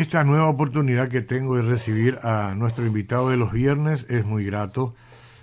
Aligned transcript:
Esta 0.00 0.24
nueva 0.24 0.48
oportunidad 0.48 1.10
que 1.10 1.20
tengo 1.20 1.56
de 1.56 1.62
recibir 1.62 2.18
a 2.22 2.54
nuestro 2.54 2.86
invitado 2.86 3.28
de 3.28 3.36
los 3.36 3.52
viernes 3.52 4.06
es 4.08 4.24
muy 4.24 4.46
grato. 4.46 4.94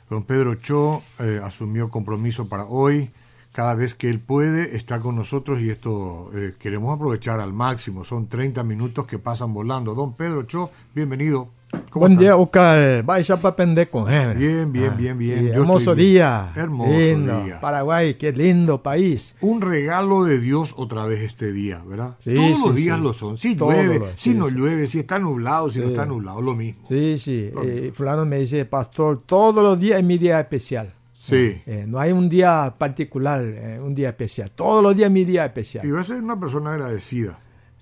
Don 0.10 0.24
Pedro 0.24 0.56
Cho 0.56 1.04
eh, 1.20 1.40
asumió 1.44 1.92
compromiso 1.92 2.50
para 2.50 2.66
hoy. 2.66 3.12
Cada 3.52 3.76
vez 3.76 3.94
que 3.94 4.10
él 4.10 4.20
puede 4.20 4.76
está 4.76 5.00
con 5.00 5.16
nosotros 5.16 5.62
y 5.62 5.70
esto 5.70 6.32
eh, 6.34 6.56
queremos 6.58 6.96
aprovechar 6.96 7.40
al 7.40 7.54
máximo. 7.54 8.04
Son 8.04 8.30
30 8.30 8.64
minutos 8.64 9.06
que 9.06 9.20
pasan 9.20 9.54
volando. 9.54 9.94
Don 9.94 10.16
Pedro 10.16 10.42
Cho, 10.48 10.72
bienvenido. 10.96 11.52
Buen 11.94 12.16
día, 12.16 12.38
Oscar. 12.38 13.04
Vaya 13.04 13.38
para 13.38 13.56
pendejo. 13.56 14.08
Eh. 14.10 14.34
Bien, 14.36 14.72
bien, 14.72 14.96
bien, 14.96 15.18
bien. 15.18 15.48
hermoso 15.48 15.96
día. 15.96 16.54
Hermoso 16.56 16.92
día. 16.92 17.60
Paraguay, 17.60 18.14
qué 18.16 18.32
lindo 18.32 18.82
país. 18.82 19.36
Un 19.42 19.62
regalo 19.62 20.24
de 20.24 20.40
Dios 20.40 20.76
otra 20.78 21.06
vez 21.06 21.22
este 21.22 21.52
día, 21.52 21.84
¿verdad? 21.86 22.18
Todos 22.24 22.60
los 22.62 22.76
días 22.76 23.00
lo 23.00 23.14
son. 23.14 23.38
Si 23.38 23.56
llueve, 23.56 24.02
si 24.16 24.34
no 24.34 24.50
llueve, 24.50 24.88
si 24.88 25.00
está 25.00 25.20
nublado, 25.20 25.70
si 25.70 25.80
no 25.80 25.88
está 25.88 26.06
nublado, 26.06 26.42
lo 26.42 26.56
mismo. 26.56 26.84
Sí, 26.88 27.18
sí. 27.18 27.52
Eh, 27.64 27.92
fulano 27.94 28.26
me 28.26 28.40
dice, 28.40 28.66
pastor, 28.66 29.24
todos 29.26 29.64
los 29.64 29.80
días 29.80 30.00
es 30.00 30.06
mi 30.06 30.18
día 30.18 30.40
especial. 30.40 30.94
Sí. 31.14 31.62
Eh, 31.66 31.86
no 31.88 32.00
hay 32.00 32.14
un 32.14 32.30
día 32.30 32.74
particular, 32.78 33.44
un 33.84 33.94
día 33.94 34.10
especial. 34.10 34.52
Todos 34.52 34.82
los 34.82 34.96
días 34.96 35.08
es 35.08 35.14
mi 35.14 35.26
día 35.26 35.46
especial. 35.46 35.86
Y 35.86 35.92
va 35.92 36.00
a 36.00 36.04
ser 36.04 36.22
una 36.22 36.40
persona 36.40 36.74
agradecida 36.74 37.40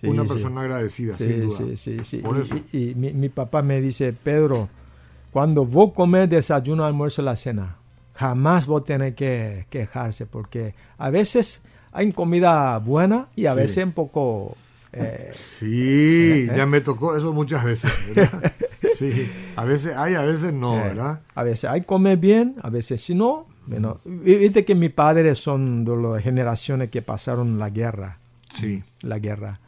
una 0.07 0.23
persona 0.25 0.61
agradecida, 0.61 1.17
sin 1.17 1.47
duda. 1.47 1.75
Sí, 1.75 1.99
sí, 2.03 2.21
Y, 2.73 2.95
mi, 2.95 3.29
papá 3.29 3.61
me 3.61 3.81
dice, 3.81 4.13
Pedro, 4.13 4.69
cuando 5.31 5.65
vos 5.65 5.93
comes 5.93 6.29
desayuno, 6.29 6.85
almuerzo, 6.85 7.21
la 7.21 7.35
cena, 7.35 7.77
jamás 8.13 8.67
vos 8.67 8.85
tenés 8.85 9.15
que 9.15 9.67
quejarse, 9.69 10.25
porque 10.25 10.73
a 10.97 11.09
veces 11.09 11.61
hay 11.91 12.11
comida 12.11 12.77
buena 12.79 13.27
y 13.35 13.45
a 13.45 13.53
veces 13.53 13.83
un 13.83 13.91
poco... 13.91 14.55
Eh, 14.93 15.27
sí, 15.31 16.47
ya 16.55 16.65
me 16.65 16.79
tocó 16.79 17.17
eso 17.17 17.33
muchas 17.33 17.65
veces, 17.65 17.91
¿verdad? 18.15 18.53
sí, 18.95 19.29
a 19.57 19.65
veces 19.65 19.93
hay, 19.97 20.15
a 20.15 20.21
veces 20.21 20.53
no, 20.53 20.77
eh, 20.77 20.83
¿verdad? 20.83 21.21
A 21.35 21.43
veces 21.43 21.69
hay 21.69 21.81
comer 21.81 22.17
bien, 22.17 22.55
a 22.61 22.69
veces 22.69 23.01
si 23.01 23.13
no. 23.13 23.45
Bueno, 23.67 23.99
viste 24.05 24.63
que 24.63 24.73
mis 24.73 24.91
padres 24.91 25.39
son 25.39 25.83
de 25.83 25.97
las 25.97 26.23
generaciones 26.23 26.91
que 26.91 27.01
pasaron 27.01 27.59
la 27.59 27.71
guerra. 27.71 28.19
Sí. 28.49 28.83
La 29.01 29.19
guerra 29.19 29.59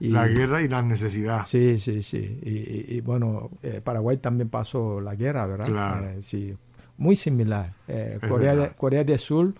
la 0.00 0.28
guerra 0.28 0.62
y 0.62 0.68
la 0.68 0.82
necesidad. 0.82 1.46
Sí, 1.46 1.78
sí, 1.78 2.02
sí. 2.02 2.40
Y, 2.42 3.00
bueno, 3.00 3.50
eh, 3.62 3.80
Paraguay 3.82 4.18
también 4.18 4.48
pasó 4.48 5.00
la 5.00 5.14
guerra, 5.14 5.46
¿verdad? 5.46 5.66
Claro. 5.66 6.06
Eh, 6.06 6.18
sí, 6.22 6.54
muy 6.98 7.16
similar. 7.16 7.72
Eh, 7.88 8.18
Corea, 8.28 8.74
Corea 8.76 9.04
del 9.04 9.18
Sur 9.18 9.54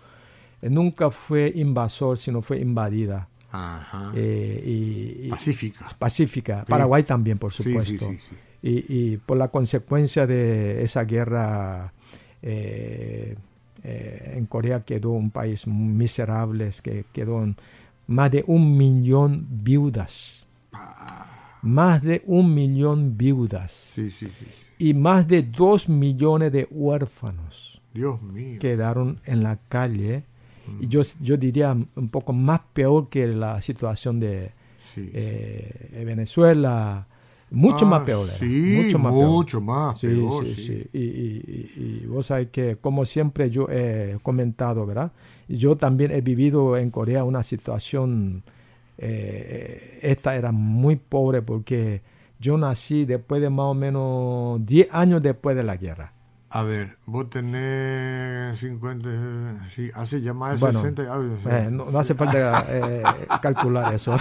nunca 0.62 1.10
fue 1.10 1.52
invasor, 1.54 2.18
sino 2.18 2.42
fue 2.42 2.60
invadida. 2.60 3.28
Ajá. 3.50 4.12
pacífica. 5.30 5.86
Pacífica. 5.98 6.64
Paraguay 6.66 7.02
también, 7.02 7.38
por 7.38 7.52
supuesto. 7.52 8.08
Sí, 8.08 8.18
sí, 8.18 8.18
sí, 8.18 8.36
y, 8.62 9.16
por 9.18 9.38
la 9.38 9.48
consecuencia 9.48 10.26
de 10.26 10.82
esa 10.82 11.04
guerra, 11.04 11.94
en 12.42 13.36
Corea 14.48 14.80
quedó 14.84 15.10
un 15.10 15.30
país 15.30 15.66
miserable, 15.66 16.70
que 16.82 17.06
quedó 17.12 17.42
en 17.42 17.56
más 18.06 18.30
de 18.30 18.44
un 18.46 18.76
millón 18.76 19.46
viudas. 19.50 20.46
Más 21.62 22.02
de 22.02 22.22
un 22.26 22.54
millón 22.54 23.16
viudas. 23.16 23.72
Sí, 23.72 24.10
sí, 24.10 24.28
sí, 24.28 24.46
Y 24.78 24.94
más 24.94 25.26
de 25.26 25.42
dos 25.42 25.88
millones 25.88 26.52
de 26.52 26.68
huérfanos. 26.70 27.80
Dios 27.92 28.22
mío. 28.22 28.60
Quedaron 28.60 29.20
en 29.24 29.42
la 29.42 29.58
calle. 29.68 30.24
Y 30.80 30.88
yo, 30.88 31.02
yo 31.20 31.36
diría 31.36 31.72
un 31.72 32.08
poco 32.08 32.32
más 32.32 32.60
peor 32.72 33.08
que 33.08 33.26
la 33.28 33.60
situación 33.62 34.20
de 34.20 34.52
eh, 34.96 36.02
Venezuela. 36.04 37.06
Mucho 37.50 37.86
más 37.86 38.02
ah, 38.02 38.04
peor. 38.04 38.26
Sí, 38.26 38.82
mucho 38.84 38.98
más 38.98 39.14
mucho 39.14 39.60
Más 39.60 40.00
peor, 40.00 40.44
sí, 40.44 40.54
sí. 40.54 40.86
Y, 40.92 40.98
y, 40.98 42.02
y, 42.02 42.06
vos 42.06 42.26
sabés 42.26 42.48
que, 42.50 42.76
como 42.76 43.04
siempre 43.04 43.50
yo 43.50 43.68
he 43.70 44.18
comentado, 44.22 44.84
¿verdad? 44.84 45.12
Yo 45.48 45.76
también 45.76 46.10
he 46.10 46.20
vivido 46.20 46.76
en 46.76 46.90
Corea 46.90 47.22
una 47.22 47.44
situación, 47.44 48.42
eh, 48.98 50.00
esta 50.02 50.34
era 50.34 50.50
muy 50.50 50.96
pobre 50.96 51.40
porque 51.40 52.02
yo 52.40 52.58
nací 52.58 53.04
después 53.04 53.40
de 53.40 53.50
más 53.50 53.66
o 53.66 53.74
menos 53.74 54.66
10 54.66 54.88
años 54.90 55.22
después 55.22 55.56
de 55.56 55.62
la 55.62 55.76
guerra. 55.76 56.12
A 56.48 56.62
ver, 56.62 56.96
vos 57.06 57.28
tenés 57.28 58.58
50, 58.60 59.68
sí, 59.74 59.90
hace 59.94 60.20
ya 60.20 60.32
más 60.32 60.60
de 60.60 60.72
60 60.72 61.02
eh, 61.02 61.68
no, 61.72 61.84
hace 61.98 62.14
falta 62.14 62.64
eh, 62.68 63.02
calcular 63.42 63.92
eso. 63.92 64.16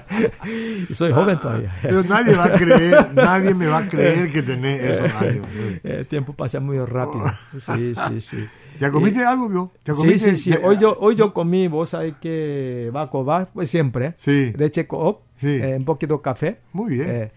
Soy 0.92 1.12
joven 1.12 1.38
todavía. 1.38 1.74
Pero 1.80 2.04
nadie 2.04 2.36
va 2.36 2.44
a 2.44 2.52
creer, 2.52 3.08
nadie 3.14 3.54
me 3.54 3.66
va 3.68 3.78
a 3.78 3.88
creer 3.88 4.30
que 4.30 4.42
tenés 4.42 4.82
esos 4.82 5.10
años. 5.14 5.46
El 5.82 6.06
tiempo 6.06 6.34
pasa 6.34 6.60
muy 6.60 6.78
rápido. 6.78 7.24
Sí, 7.58 7.94
sí, 7.94 8.20
sí. 8.20 8.48
¿Ya 8.78 8.90
comiste 8.90 9.24
algo, 9.24 9.48
vio? 9.48 9.72
Sí, 9.98 10.18
sí, 10.18 10.36
sí. 10.36 10.54
Hoy 10.62 10.76
yo, 10.76 10.96
hoy 11.00 11.16
yo 11.16 11.32
comí, 11.32 11.68
vos 11.68 11.90
sabés 11.90 12.16
que 12.20 12.92
va 12.94 13.02
a 13.02 13.44
pues 13.46 13.70
siempre. 13.70 14.12
Sí. 14.16 14.52
Leche 14.58 14.86
coop, 14.86 15.20
sí. 15.36 15.58
Eh, 15.62 15.76
un 15.78 15.86
poquito 15.86 16.20
café. 16.20 16.60
Muy 16.74 16.98
bien 16.98 17.32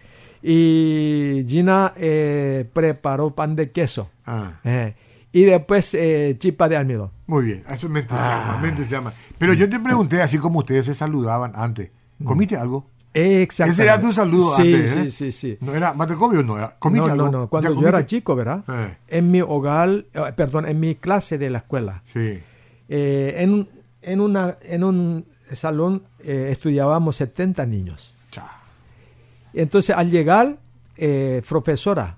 y 0.46 1.46
Gina 1.48 1.94
eh, 1.96 2.70
preparó 2.74 3.34
pan 3.34 3.56
de 3.56 3.72
queso. 3.72 4.10
Ah. 4.26 4.60
Eh, 4.66 4.94
y 5.32 5.44
después 5.44 5.94
eh, 5.94 6.36
chipa 6.38 6.68
de 6.68 6.76
almidón. 6.76 7.12
Muy 7.28 7.46
bien, 7.46 7.64
eso 7.70 7.88
me 7.88 8.02
entusiasma, 8.02 8.58
me 8.58 8.68
ah. 8.68 8.70
entusiasma. 8.70 9.14
Pero 9.38 9.54
yo 9.54 9.70
te 9.70 9.80
pregunté, 9.80 10.22
así 10.22 10.38
como 10.38 10.60
ustedes 10.60 10.86
se 10.86 10.94
saludaban 10.94 11.54
antes, 11.56 11.92
¿comiste 12.24 12.58
algo? 12.58 12.90
Exacto. 13.14 13.72
Ese 13.72 13.84
era 13.84 14.02
tu 14.02 14.12
saludo 14.12 14.54
sí, 14.56 14.74
antes. 14.74 14.92
Sí, 14.92 15.12
sí, 15.12 15.32
sí. 15.32 15.58
¿No 15.62 15.74
era 15.74 15.94
matecomio 15.94 16.44
no 16.44 16.58
era? 16.58 16.76
¿Comiste 16.78 17.08
no, 17.08 17.14
algo? 17.14 17.26
No, 17.32 17.40
no, 17.40 17.48
cuando 17.48 17.80
yo 17.80 17.88
era 17.88 18.06
chico, 18.06 18.36
¿verdad? 18.36 18.64
En 19.08 19.32
mi 19.32 19.40
hogar, 19.42 20.06
perdón, 20.36 20.68
en 20.68 20.80
mi 20.80 20.96
clase 20.96 21.38
de 21.38 21.50
la 21.50 21.60
escuela. 21.60 22.02
Sí. 22.04 22.42
en, 22.90 23.70
en, 24.02 24.20
una, 24.20 24.58
en 24.62 24.84
un 24.84 25.26
salón 25.54 26.04
estudiábamos 26.20 27.16
70 27.16 27.66
niños. 27.66 28.14
Entonces, 29.54 29.96
al 29.96 30.10
llegar, 30.10 30.58
eh, 30.98 31.42
profesora, 31.48 32.18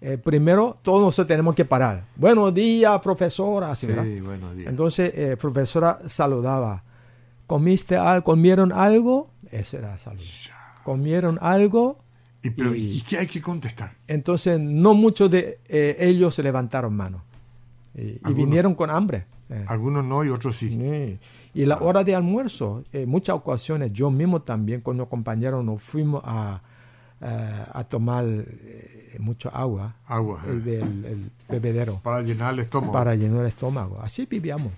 eh, 0.00 0.18
primero 0.18 0.74
todos 0.82 1.00
nosotros 1.00 1.28
tenemos 1.28 1.54
que 1.54 1.64
parar. 1.64 2.06
Buenos 2.16 2.52
días, 2.52 3.00
profesora. 3.00 3.74
sí, 3.74 3.86
buenos 4.20 4.56
días. 4.56 4.68
Entonces, 4.68 5.12
eh, 5.14 5.36
profesora 5.36 6.00
saludaba. 6.06 6.82
¿Comiste 7.46 7.96
algo? 7.96 8.24
¿Comieron 8.24 8.72
algo? 8.72 9.30
Ese 9.50 9.78
era 9.78 9.96
salud. 9.98 10.22
¿Comieron 10.82 11.38
algo? 11.40 11.98
¿Y, 12.42 13.00
qué 13.02 13.18
hay 13.18 13.26
que 13.26 13.40
contestar? 13.40 13.92
Entonces, 14.06 14.60
no 14.60 14.94
muchos 14.94 15.30
de 15.30 15.58
ellos 15.68 16.34
se 16.34 16.42
levantaron 16.42 16.94
mano. 16.94 17.24
Y, 17.94 18.32
vinieron 18.34 18.74
con 18.74 18.90
hambre. 18.90 19.26
Algunos 19.66 20.04
no 20.04 20.24
y 20.24 20.28
otros 20.28 20.56
sí. 20.56 21.18
Y 21.54 21.64
la 21.64 21.78
hora 21.78 22.04
de 22.04 22.14
almuerzo, 22.14 22.84
en 22.92 23.08
muchas 23.08 23.36
ocasiones, 23.36 23.92
yo 23.92 24.10
mismo 24.10 24.42
también 24.42 24.80
con 24.80 24.96
los 24.96 25.08
compañeros 25.08 25.64
nos 25.64 25.80
fuimos 25.80 26.22
a, 26.24 26.60
a 27.20 27.84
tomar 27.84 28.24
eh, 28.26 29.16
mucho 29.18 29.50
agua. 29.54 29.94
Agua. 30.06 30.40
El, 30.46 30.64
del 30.64 31.30
bebedero. 31.48 32.00
Para 32.02 32.22
llenar 32.22 32.54
el 32.54 32.60
estómago. 32.60 32.92
Para 32.92 33.14
llenar 33.14 33.40
el 33.40 33.46
estómago. 33.46 34.00
Así 34.02 34.26
vivíamos. 34.26 34.72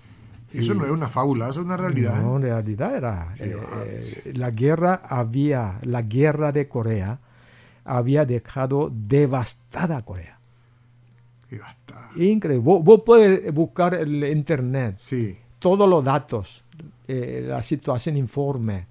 Eso 0.53 0.73
no 0.73 0.85
es 0.85 0.91
una 0.91 1.09
fábula, 1.09 1.49
eso 1.49 1.59
es 1.59 1.65
una 1.65 1.77
realidad. 1.77 2.21
No, 2.21 2.37
en 2.37 2.41
realidad 2.43 2.95
era. 2.95 3.33
Eh, 3.39 3.55
eh, 3.85 4.33
la 4.35 4.49
guerra 4.49 5.01
había, 5.07 5.77
la 5.83 6.01
guerra 6.01 6.51
de 6.51 6.67
Corea 6.67 7.19
había 7.85 8.25
dejado 8.25 8.91
devastada 8.91 10.03
Corea. 10.03 10.38
Increíble. 12.15 12.63
Vos, 12.63 12.83
vos 12.83 13.01
puedes 13.05 13.53
buscar 13.53 13.93
el 13.93 14.23
internet. 14.25 14.95
Sí. 14.97 15.37
Todos 15.59 15.89
los 15.89 16.03
datos 16.03 16.63
eh, 17.11 17.43
la 17.43 17.63
situación 17.63 18.17
informe 18.17 18.85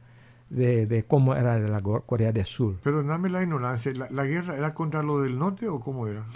de, 0.50 1.04
cómo 1.06 1.36
era 1.36 1.56
la 1.56 1.80
Corea 1.80 2.32
del 2.32 2.46
Sur. 2.46 2.74
Pero 2.82 3.00
dame 3.04 3.30
la 3.30 3.44
ignorancia, 3.44 3.92
¿la, 4.10 4.24
guerra 4.24 4.56
era 4.56 4.74
contra 4.74 5.04
lo 5.04 5.20
del 5.22 5.38
norte 5.38 5.68
o 5.68 5.78
cómo 5.78 6.08
era? 6.08 6.26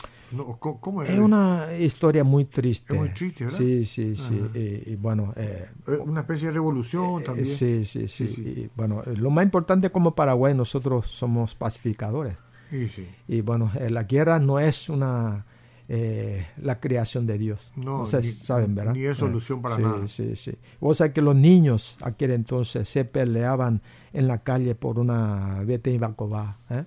¿cómo 0.61 1.02
Es 1.02 1.19
una 1.19 1.67
historia 1.76 2.23
muy 2.23 2.44
triste. 2.44 2.94
Es 2.94 3.00
muy 3.00 3.08
triste, 3.08 3.47
¿verdad? 3.47 3.58
Sí, 3.58 3.85
sí, 3.85 4.14
sí. 4.14 4.41
Y, 4.87 4.94
bueno, 4.94 5.35
eh, 5.35 5.69
una 6.06 6.20
especie 6.20 6.49
de 6.49 6.55
revolución 6.55 7.20
eh, 7.20 7.25
también. 7.25 7.47
Sí, 7.47 7.85
sí, 7.85 8.06
sí. 8.06 8.70
bueno, 8.76 9.02
lo 9.17 9.31
más 9.31 9.43
importante 9.43 9.91
como 9.91 10.14
Paraguay, 10.14 10.55
nosotros 10.55 11.08
somos 11.08 11.56
pacificadores. 11.56 12.37
Sí, 12.70 12.88
sí. 12.88 13.08
Y 13.26 13.41
bueno, 13.41 13.73
la 13.91 14.05
guerra 14.05 14.38
no 14.38 14.61
es 14.61 14.88
una 14.88 15.47
eh, 15.94 16.47
la 16.56 16.81
creación 16.81 17.27
de 17.27 17.37
Dios. 17.37 17.71
No, 17.77 18.06
ni, 18.06 18.23
saben, 18.23 18.75
¿verdad? 18.75 18.94
Ni 18.94 19.03
es 19.05 19.19
solución 19.19 19.61
para 19.61 19.77
nada. 19.77 20.09
Sí, 20.09 20.37
sí. 20.37 20.55
Vos 20.81 20.97
sabés 20.97 21.12
que 21.12 21.21
los 21.21 21.37
niños 21.37 21.99
aquel 22.00 22.31
entonces 22.31 22.89
se 22.89 23.05
peleaban 23.05 23.83
en 24.15 24.27
la 24.27 24.39
calle 24.39 24.75
por 24.75 24.99
una 24.99 25.62
vete 25.67 25.91
y 25.91 25.97
¿eh? 25.97 25.99
Ah. 26.00 26.87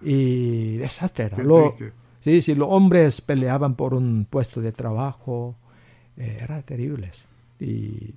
Y 0.00 0.78
desastre 0.78 1.26
era. 1.26 1.36
sí, 2.20 2.40
sí, 2.40 2.54
los 2.54 2.68
hombres 2.70 3.20
peleaban 3.20 3.74
por 3.74 3.92
un 3.92 4.26
puesto 4.28 4.62
de 4.62 4.72
trabajo. 4.72 5.56
Eh, 6.16 6.38
eran 6.40 6.62
terribles. 6.62 7.26
Y 7.58 8.14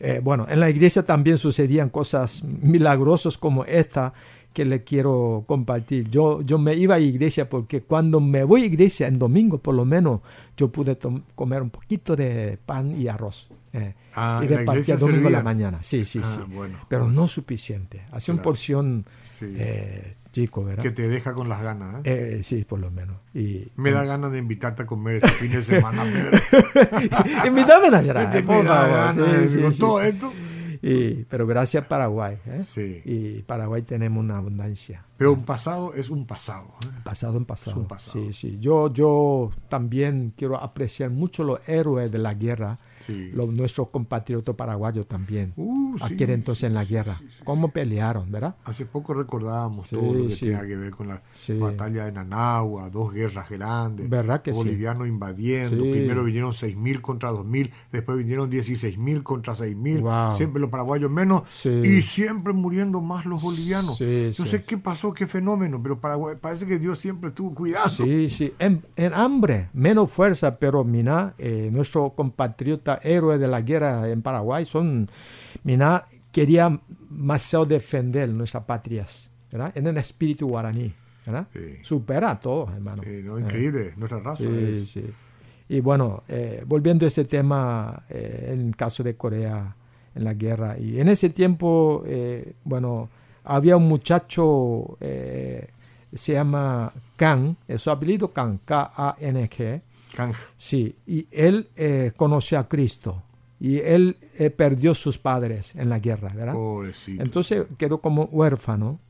eh, 0.00 0.22
bueno, 0.24 0.46
en 0.48 0.58
la 0.58 0.70
iglesia 0.70 1.04
también 1.04 1.36
sucedían 1.36 1.90
cosas 1.90 2.42
milagrosas 2.42 3.36
como 3.36 3.66
esta 3.66 4.14
que 4.56 4.64
le 4.64 4.84
quiero 4.84 5.44
compartir. 5.46 6.08
Yo, 6.08 6.40
yo 6.40 6.56
me 6.56 6.74
iba 6.74 6.94
a 6.94 6.98
iglesia 6.98 7.46
porque 7.46 7.82
cuando 7.82 8.20
me 8.20 8.42
voy 8.42 8.62
a 8.62 8.64
iglesia 8.64 9.06
en 9.06 9.18
domingo, 9.18 9.58
por 9.58 9.74
lo 9.74 9.84
menos, 9.84 10.22
yo 10.56 10.72
pude 10.72 10.96
comer 11.34 11.60
un 11.60 11.68
poquito 11.68 12.16
de 12.16 12.58
pan 12.64 12.98
y 12.98 13.06
arroz. 13.06 13.50
Eh, 13.74 13.92
ah, 14.14 14.40
y 14.42 14.46
repartía 14.46 14.96
domingo 14.96 15.28
a 15.28 15.30
la 15.30 15.42
mañana. 15.42 15.80
Sí, 15.82 16.06
sí, 16.06 16.22
ah, 16.24 16.38
sí. 16.40 16.54
Bueno, 16.54 16.78
Pero 16.88 17.10
no 17.10 17.28
suficiente. 17.28 18.06
Hacía 18.12 18.32
una 18.32 18.42
porción 18.42 19.04
eh, 19.42 20.14
chico, 20.32 20.64
¿verdad? 20.64 20.82
Que 20.82 20.90
te 20.90 21.06
deja 21.06 21.34
con 21.34 21.50
las 21.50 21.60
ganas. 21.60 22.00
¿eh? 22.04 22.40
sí, 22.42 22.64
por 22.64 22.80
lo 22.80 22.90
menos. 22.90 23.18
Y, 23.34 23.68
me 23.76 23.90
da 23.90 24.04
ganas 24.04 24.32
de 24.32 24.38
invitarte 24.38 24.84
a 24.84 24.86
comer 24.86 25.16
este 25.16 25.28
fin 25.28 25.52
de 25.52 25.60
semana, 25.60 26.02
Pedro. 26.10 26.38
Invítame 27.46 27.94
a 27.94 28.00
llorar. 28.00 28.42
Me 28.46 28.64
da 28.64 28.88
ganas 28.88 29.54
con 29.54 29.76
todo 29.76 30.00
esto. 30.00 30.32
Y, 30.82 31.24
pero 31.24 31.46
gracias 31.46 31.86
Paraguay. 31.86 32.38
¿eh? 32.46 32.62
Sí. 32.64 33.02
Y 33.04 33.42
Paraguay 33.42 33.82
tenemos 33.82 34.22
una 34.22 34.36
abundancia. 34.38 35.05
Pero 35.16 35.32
un 35.32 35.44
pasado 35.44 35.94
es 35.94 36.10
un 36.10 36.26
pasado. 36.26 36.74
¿eh? 36.84 37.00
Pasado 37.04 37.36
en 37.36 37.44
pasado. 37.44 37.76
Es 37.76 37.82
un 37.82 37.88
pasado. 37.88 38.18
Sí, 38.18 38.32
sí. 38.32 38.58
Yo, 38.60 38.92
yo 38.92 39.50
también 39.68 40.34
quiero 40.36 40.60
apreciar 40.60 41.10
mucho 41.10 41.44
los 41.44 41.60
héroes 41.66 42.10
de 42.12 42.18
la 42.18 42.34
guerra 42.34 42.78
los, 43.34 43.52
nuestros 43.52 43.88
compatriotas 43.90 44.54
paraguayos 44.54 45.06
también, 45.06 45.52
uh, 45.56 45.96
aquel 46.00 46.30
entonces 46.30 46.64
en 46.64 46.74
la 46.74 46.84
guerra, 46.84 47.16
cómo 47.44 47.68
pelearon, 47.68 48.30
¿verdad? 48.30 48.56
Hace 48.64 48.86
poco 48.86 49.14
recordábamos 49.14 49.90
todo 49.90 50.14
lo 50.14 50.28
que 50.28 50.34
tenía 50.34 50.66
que 50.66 50.76
ver 50.76 50.90
con 50.90 51.08
la 51.08 51.22
batalla 51.58 52.06
de 52.06 52.12
Nanagua, 52.12 52.90
dos 52.90 53.12
guerras 53.12 53.48
grandes, 53.48 54.08
¿verdad 54.08 54.42
que 54.42 54.52
bolivianos 54.52 55.06
invadiendo, 55.06 55.82
primero 55.82 56.24
vinieron 56.24 56.52
6.000 56.52 57.00
contra 57.00 57.32
2.000, 57.32 57.70
después 57.92 58.18
vinieron 58.18 58.50
16.000 58.50 59.22
contra 59.22 59.54
6.000, 59.54 60.32
siempre 60.32 60.60
los 60.60 60.70
paraguayos 60.70 61.10
menos, 61.10 61.42
y 61.64 62.02
siempre 62.02 62.52
muriendo 62.52 63.00
más 63.00 63.26
los 63.26 63.42
bolivianos. 63.42 64.00
no 64.00 64.44
sé 64.44 64.64
qué 64.64 64.78
pasó, 64.78 65.05
qué 65.12 65.26
fenómeno, 65.26 65.80
pero 65.82 66.00
Paraguay, 66.00 66.36
parece 66.40 66.66
que 66.66 66.78
Dios 66.78 66.98
siempre 66.98 67.30
estuvo 67.30 67.54
cuidado. 67.54 67.88
Sí, 67.88 68.30
sí, 68.30 68.52
en, 68.58 68.82
hambre, 69.14 69.68
menos 69.72 70.10
fuerza, 70.10 70.58
pero 70.58 70.84
mira, 70.84 71.34
eh, 71.38 71.70
nuestro 71.72 72.10
compatriota 72.10 73.00
héroes 73.02 73.40
de 73.40 73.48
la 73.48 73.60
guerra 73.60 74.08
en 74.08 74.22
Paraguay 74.22 74.64
son, 74.64 75.08
mira, 75.64 76.06
querían 76.36 76.82
más 77.08 77.56
defender 77.66 78.28
nuestras 78.28 78.64
patrias, 78.64 79.30
¿verdad? 79.50 79.72
En 79.74 79.86
el 79.86 79.96
espíritu 79.96 80.46
guaraní, 80.46 80.92
¿verdad? 81.24 81.48
Supera 81.82 82.32
a 82.32 82.40
todos, 82.40 82.72
hermano. 82.74 83.02
increíble, 83.38 83.94
nuestra 83.96 84.20
raza 84.20 84.44
Y 85.66 85.80
bueno, 85.80 86.24
eh, 86.28 86.62
volviendo 86.66 87.06
a 87.06 87.08
este 87.08 87.24
tema, 87.24 88.04
eh, 88.10 88.50
en 88.52 88.68
el 88.68 88.76
caso 88.76 89.02
de 89.02 89.16
Corea, 89.16 89.76
en 90.14 90.24
la 90.24 90.34
guerra, 90.34 90.78
y 90.78 91.00
en 91.00 91.08
ese 91.08 91.30
tiempo, 91.30 92.04
eh, 92.06 92.52
bueno, 92.64 93.08
había 93.46 93.76
un 93.76 93.88
muchacho, 93.88 94.98
se 95.00 96.32
llama 96.32 96.92
Kang, 97.16 97.54
su 97.76 97.90
apellido 97.90 98.32
Kang, 98.32 98.58
K-A-N-G, 98.64 99.82
Sí, 100.56 100.96
y 101.06 101.26
él 101.30 101.68
eh, 101.76 102.12
conoció 102.16 102.58
a 102.58 102.68
Cristo 102.68 103.22
y 103.58 103.78
él 103.78 104.16
eh, 104.38 104.50
perdió 104.50 104.94
sus 104.94 105.18
padres 105.18 105.74
en 105.76 105.88
la 105.88 105.98
guerra, 105.98 106.32
¿verdad? 106.34 106.54
Pobrecito. 106.54 107.22
Entonces 107.22 107.66
quedó 107.78 108.00
como 108.00 108.24
huérfano 108.24 109.00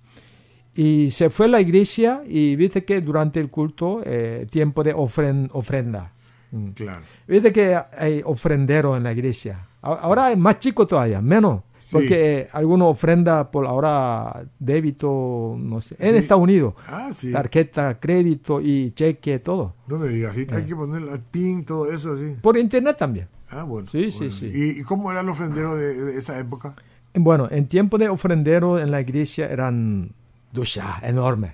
y 0.75 1.11
se 1.11 1.31
fue 1.31 1.47
a 1.47 1.49
la 1.51 1.61
iglesia 1.61 2.23
y 2.27 2.57
viste 2.57 2.85
que 2.85 3.01
durante 3.01 3.41
el 3.41 3.51
culto, 3.51 4.03
eh, 4.05 4.47
tiempo 4.51 4.85
de 4.85 4.95
ofrenda. 4.95 6.13
Mm. 6.51 6.71
Claro. 6.71 7.03
Viste 7.27 7.53
que 7.53 7.77
hay 7.99 8.23
ofrendero 8.25 8.97
en 8.97 9.03
la 9.03 9.13
iglesia. 9.13 9.67
Ahora 9.81 10.33
es 10.33 10.39
más 10.39 10.59
chico 10.59 10.87
todavía, 10.87 11.21
menos. 11.21 11.63
Porque 11.93 12.49
algunos 12.53 12.89
ofrenda 12.89 13.51
por 13.51 13.67
ahora 13.67 14.45
débito, 14.59 15.57
no 15.59 15.81
sé, 15.81 15.97
en 15.99 16.17
Estados 16.17 16.43
Unidos. 16.43 16.75
Ah, 16.87 17.11
sí. 17.13 17.33
Tarjeta, 17.33 17.99
crédito 18.01 18.61
y 18.61 18.91
cheque, 18.93 19.39
todo. 19.39 19.75
No 19.87 19.99
me 19.99 20.09
digas, 20.09 20.37
hay 20.37 20.43
eh. 20.43 20.65
que 20.67 20.75
poner 20.77 21.03
el 21.03 21.21
PIN, 21.21 21.65
todo 21.65 21.91
eso, 21.91 22.13
así. 22.13 22.37
Por 22.41 22.57
internet 22.57 22.97
también. 22.99 23.29
Ah, 23.51 23.63
bueno. 23.63 23.89
Sí, 23.89 24.11
sí, 24.11 24.31
sí. 24.31 24.51
¿Y, 24.53 24.83
cómo 24.83 25.11
era 25.11 25.21
el 25.21 25.29
ofrendero 25.29 25.77
de, 25.77 26.19
esa 26.19 26.39
época? 26.39 26.75
Bueno, 27.15 27.49
en 27.51 27.67
tiempo 27.67 27.99
de 27.99 28.09
ofrendero 28.09 28.79
en 28.79 28.91
la 28.91 29.01
iglesia 29.01 29.49
eran 29.49 30.13
ducha 30.53 30.99
enormes 31.03 31.53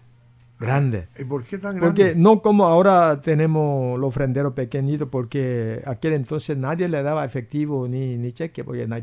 grande. 0.63 1.09
¿Y 1.19 1.25
por 1.25 1.45
qué 1.45 1.59
tan 1.59 1.77
grande? 1.77 1.87
Porque 1.87 2.15
no 2.15 2.41
como 2.41 2.67
ahora 2.67 3.21
tenemos 3.21 3.99
los 3.99 4.09
ofrenderos 4.09 4.55
pequeñitos, 4.55 5.09
porque 5.09 5.83
aquel 5.87 6.15
entonces 6.15 6.57
nadie 6.57 6.89
le 6.89 7.03
daba 7.03 7.25
efectivo 7.25 7.89
ni, 7.89 8.17
ni 8.17 8.33
cheque, 8.33 8.65
porque 8.65 8.87
no 8.87 8.95
hay 8.95 9.03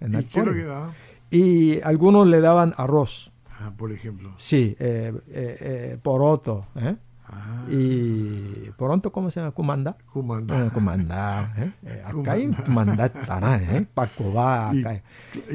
¿Y 0.00 0.24
qué 0.24 0.42
lo 0.42 0.52
que 0.52 1.36
Y 1.36 1.80
algunos 1.82 2.26
le 2.26 2.40
daban 2.40 2.74
arroz. 2.76 3.32
Ah, 3.60 3.72
por 3.76 3.92
ejemplo. 3.92 4.30
Sí, 4.36 4.76
eh, 4.78 5.12
eh, 5.28 5.56
eh 5.60 5.98
poroto. 6.00 6.66
¿eh? 6.76 6.96
Ah. 7.30 7.64
Y 7.68 8.70
pronto, 8.78 9.12
¿cómo 9.12 9.30
se 9.30 9.40
llama? 9.40 9.52
Comanda. 9.52 9.98
Comanda. 10.12 10.70
Comanda. 10.70 11.52
¿eh? 11.84 12.02
acá 12.04 12.32
hay 12.32 12.48
comanda 12.48 13.06
¿eh? 13.06 13.86
Pacobá. 13.94 14.70
Y, 14.72 14.78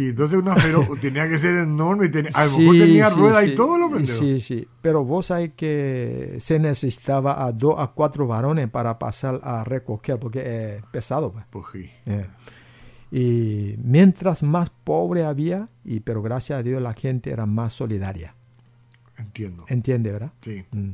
y, 0.03 0.09
entonces 0.09 0.39
una 0.39 0.53
pero 0.53 0.85
tenía 1.01 1.27
que 1.27 1.39
ser 1.39 1.55
enorme. 1.55 2.09
Tenía, 2.09 2.31
a 2.35 2.45
lo 2.45 2.57
mejor 2.57 2.75
tenía 2.77 3.09
rueda 3.09 3.43
y 3.43 3.55
todo 3.55 3.77
lo 3.77 4.05
Sí, 4.05 4.39
sí. 4.39 4.67
Pero 4.81 5.03
vos 5.03 5.27
sabés 5.27 5.53
que 5.55 6.37
se 6.39 6.59
necesitaba 6.59 7.43
a 7.43 7.51
dos 7.51 7.75
a 7.79 7.87
cuatro 7.87 8.27
varones 8.27 8.69
para 8.69 8.99
pasar 8.99 9.39
a 9.43 9.63
recoger, 9.63 10.19
porque 10.19 10.75
es 10.77 10.83
pesado. 10.91 11.31
Pues. 11.31 11.45
pues 11.49 11.65
sí. 11.73 11.89
Y 13.15 13.75
mientras 13.77 14.41
más 14.41 14.71
pobre 14.71 15.23
había, 15.23 15.69
y 15.85 15.99
pero 15.99 16.23
gracias 16.23 16.57
a 16.57 16.63
Dios 16.63 16.81
la 16.81 16.93
gente 16.93 17.29
era 17.29 17.45
más 17.45 17.73
solidaria. 17.73 18.33
Entiendo. 19.17 19.65
Entiende, 19.67 20.11
¿verdad? 20.11 20.31
Sí. 20.41 20.65
Mm. 20.71 20.93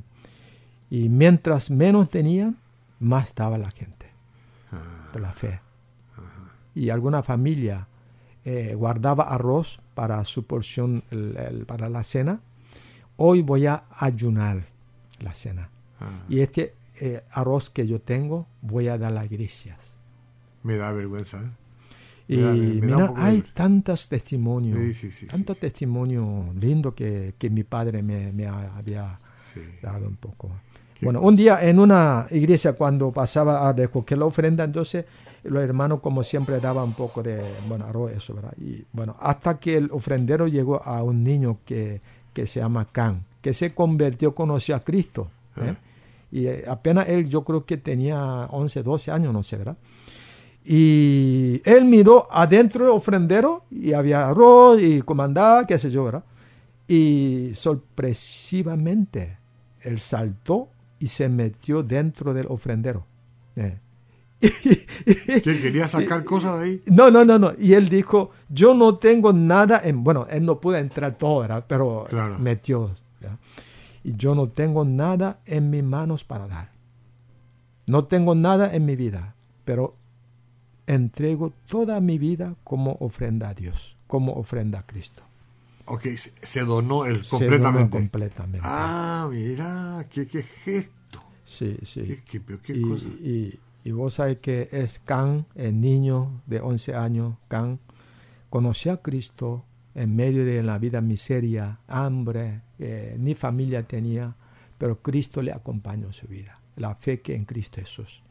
Y 0.89 1.07
mientras 1.07 1.71
menos 1.71 2.09
tenían, 2.09 2.57
más 2.99 3.29
estaba 3.29 3.57
la 3.57 3.71
gente. 3.71 4.09
Ah. 4.71 5.07
por 5.11 5.21
la 5.21 5.31
fe. 5.31 5.61
Y 6.75 6.89
alguna 6.89 7.23
familia 7.23 7.87
eh, 8.45 8.73
guardaba 8.75 9.23
arroz 9.23 9.79
para 9.95 10.23
su 10.25 10.45
porción, 10.45 11.03
para 11.65 11.89
la 11.89 12.03
cena. 12.03 12.41
Hoy 13.17 13.41
voy 13.41 13.65
a 13.65 13.85
ayunar 13.97 14.65
la 15.19 15.33
cena. 15.33 15.69
Ah. 15.99 16.09
Y 16.29 16.41
este 16.41 16.75
eh, 16.99 17.23
arroz 17.31 17.69
que 17.69 17.87
yo 17.87 18.01
tengo, 18.01 18.45
voy 18.61 18.87
a 18.89 18.97
dar 18.97 19.11
a 19.11 19.15
las 19.15 19.25
iglesias. 19.25 19.95
Me 20.63 20.75
da 20.75 20.91
vergüenza. 20.91 21.41
¿eh? 21.41 21.49
Y 22.29 22.37
mira, 22.37 23.11
hay 23.15 23.41
tantos 23.41 24.07
testimonios, 24.07 24.77
tantos 25.31 25.57
testimonios 25.57 26.55
lindos 26.55 26.93
que, 26.93 27.33
que, 27.39 27.49
mi 27.49 27.63
padre 27.63 28.03
me, 28.03 28.31
me 28.31 28.45
había 28.45 29.19
dado 29.81 30.07
un 30.07 30.15
poco. 30.15 30.51
Bueno, 31.01 31.21
un 31.21 31.35
día 31.35 31.59
en 31.67 31.79
una 31.79 32.27
iglesia 32.29 32.73
cuando 32.73 33.11
pasaba 33.11 33.67
a 33.67 33.73
recoger 33.73 34.19
la 34.19 34.25
ofrenda, 34.25 34.63
entonces 34.63 35.05
los 35.43 35.63
hermanos 35.63 36.01
como 36.01 36.23
siempre 36.23 36.59
daban 36.59 36.83
un 36.83 36.93
poco 36.93 37.23
de, 37.23 37.41
bueno, 37.67 37.85
arroz, 37.85 38.11
eso, 38.11 38.35
¿verdad? 38.35 38.53
Y 38.59 38.85
bueno, 38.91 39.15
hasta 39.19 39.59
que 39.59 39.77
el 39.77 39.89
ofrendero 39.91 40.47
llegó 40.47 40.83
a 40.83 41.01
un 41.01 41.23
niño 41.23 41.57
que, 41.65 41.99
que 42.31 42.45
se 42.45 42.59
llama 42.59 42.87
Can, 42.91 43.23
que 43.41 43.53
se 43.53 43.73
convirtió, 43.73 44.35
conoció 44.35 44.75
a 44.75 44.81
Cristo. 44.81 45.31
¿eh? 45.57 45.73
Ah. 45.73 45.77
Y 46.31 46.45
eh, 46.45 46.63
apenas 46.67 47.09
él, 47.09 47.27
yo 47.27 47.43
creo 47.43 47.65
que 47.65 47.77
tenía 47.77 48.45
11, 48.51 48.83
12 48.83 49.09
años, 49.09 49.33
no 49.33 49.41
sé, 49.41 49.57
¿verdad? 49.57 49.77
Y 50.71 51.63
él 51.65 51.85
miró 51.85 52.27
adentro 52.29 52.85
del 52.85 52.93
ofrendero 52.93 53.65
y 53.71 53.93
había 53.93 54.27
arroz 54.27 54.79
y 54.79 55.01
comandaba, 55.01 55.65
qué 55.65 55.79
sé 55.79 55.89
yo, 55.89 56.03
¿verdad? 56.03 56.23
Y 56.87 57.49
sorpresivamente 57.55 59.39
él 59.81 59.99
saltó 59.99 60.69
y 60.99 61.07
se 61.07 61.27
metió 61.27 61.81
dentro 61.81 62.35
del 62.35 62.45
ofrendero. 62.49 63.07
Eh. 63.55 63.79
¿Que 64.39 65.41
quería 65.41 65.87
sacar 65.87 66.23
cosas 66.23 66.59
de 66.59 66.65
ahí? 66.65 66.81
No, 66.85 67.09
no, 67.09 67.25
no, 67.25 67.39
no. 67.39 67.53
Y 67.57 67.73
él 67.73 67.89
dijo, 67.89 68.29
yo 68.47 68.75
no 68.75 68.97
tengo 68.97 69.33
nada 69.33 69.81
en... 69.83 70.03
Bueno, 70.03 70.27
él 70.29 70.45
no 70.45 70.61
pudo 70.61 70.75
entrar 70.75 71.17
todo, 71.17 71.39
¿verdad? 71.41 71.65
Pero 71.67 72.05
metió. 72.37 72.91
Y 74.03 74.15
yo 74.15 74.35
no 74.35 74.49
tengo 74.49 74.85
nada 74.85 75.39
en 75.47 75.71
mis 75.71 75.83
manos 75.83 76.23
para 76.23 76.47
dar. 76.47 76.69
No 77.87 78.05
tengo 78.05 78.35
nada 78.35 78.71
en 78.75 78.85
mi 78.85 78.95
vida, 78.95 79.33
pero 79.65 79.95
entrego 80.89 81.53
toda 81.67 82.01
mi 82.01 82.17
vida 82.17 82.55
como 82.63 82.97
ofrenda 82.99 83.49
a 83.49 83.53
Dios, 83.53 83.97
como 84.07 84.33
ofrenda 84.33 84.79
a 84.79 84.85
Cristo. 84.85 85.23
Ok, 85.85 86.07
se 86.15 86.61
donó 86.61 87.05
él 87.05 87.21
completamente. 87.27 87.57
Se 87.57 87.79
donó 87.79 87.89
completamente. 87.89 88.59
Ah, 88.63 89.27
mira, 89.31 90.05
qué, 90.09 90.27
qué 90.27 90.43
gesto. 90.43 91.21
Sí, 91.45 91.77
sí. 91.83 92.21
Qué, 92.25 92.41
qué, 92.61 92.73
y, 92.73 92.81
cosa. 92.81 93.07
Y, 93.07 93.59
y, 93.83 93.91
vos 93.91 94.15
sabés 94.15 94.39
que 94.39 94.69
es 94.71 94.99
Can, 94.99 95.45
el 95.55 95.79
niño 95.79 96.41
de 96.45 96.59
11 96.59 96.95
años, 96.95 97.35
Can, 97.47 97.79
conoció 98.49 98.93
a 98.93 99.01
Cristo 99.01 99.65
en 99.95 100.15
medio 100.15 100.45
de 100.45 100.63
la 100.63 100.77
vida 100.77 101.01
miseria, 101.01 101.79
hambre, 101.87 102.61
eh, 102.77 103.15
ni 103.19 103.35
familia 103.35 103.83
tenía, 103.83 104.35
pero 104.77 105.01
Cristo 105.01 105.41
le 105.41 105.51
acompañó 105.51 106.07
en 106.07 106.13
su 106.13 106.27
vida. 106.27 106.59
La 106.75 106.95
fe 106.95 107.21
que 107.21 107.35
en 107.35 107.45
Cristo 107.45 107.81
Jesús. 107.81 108.23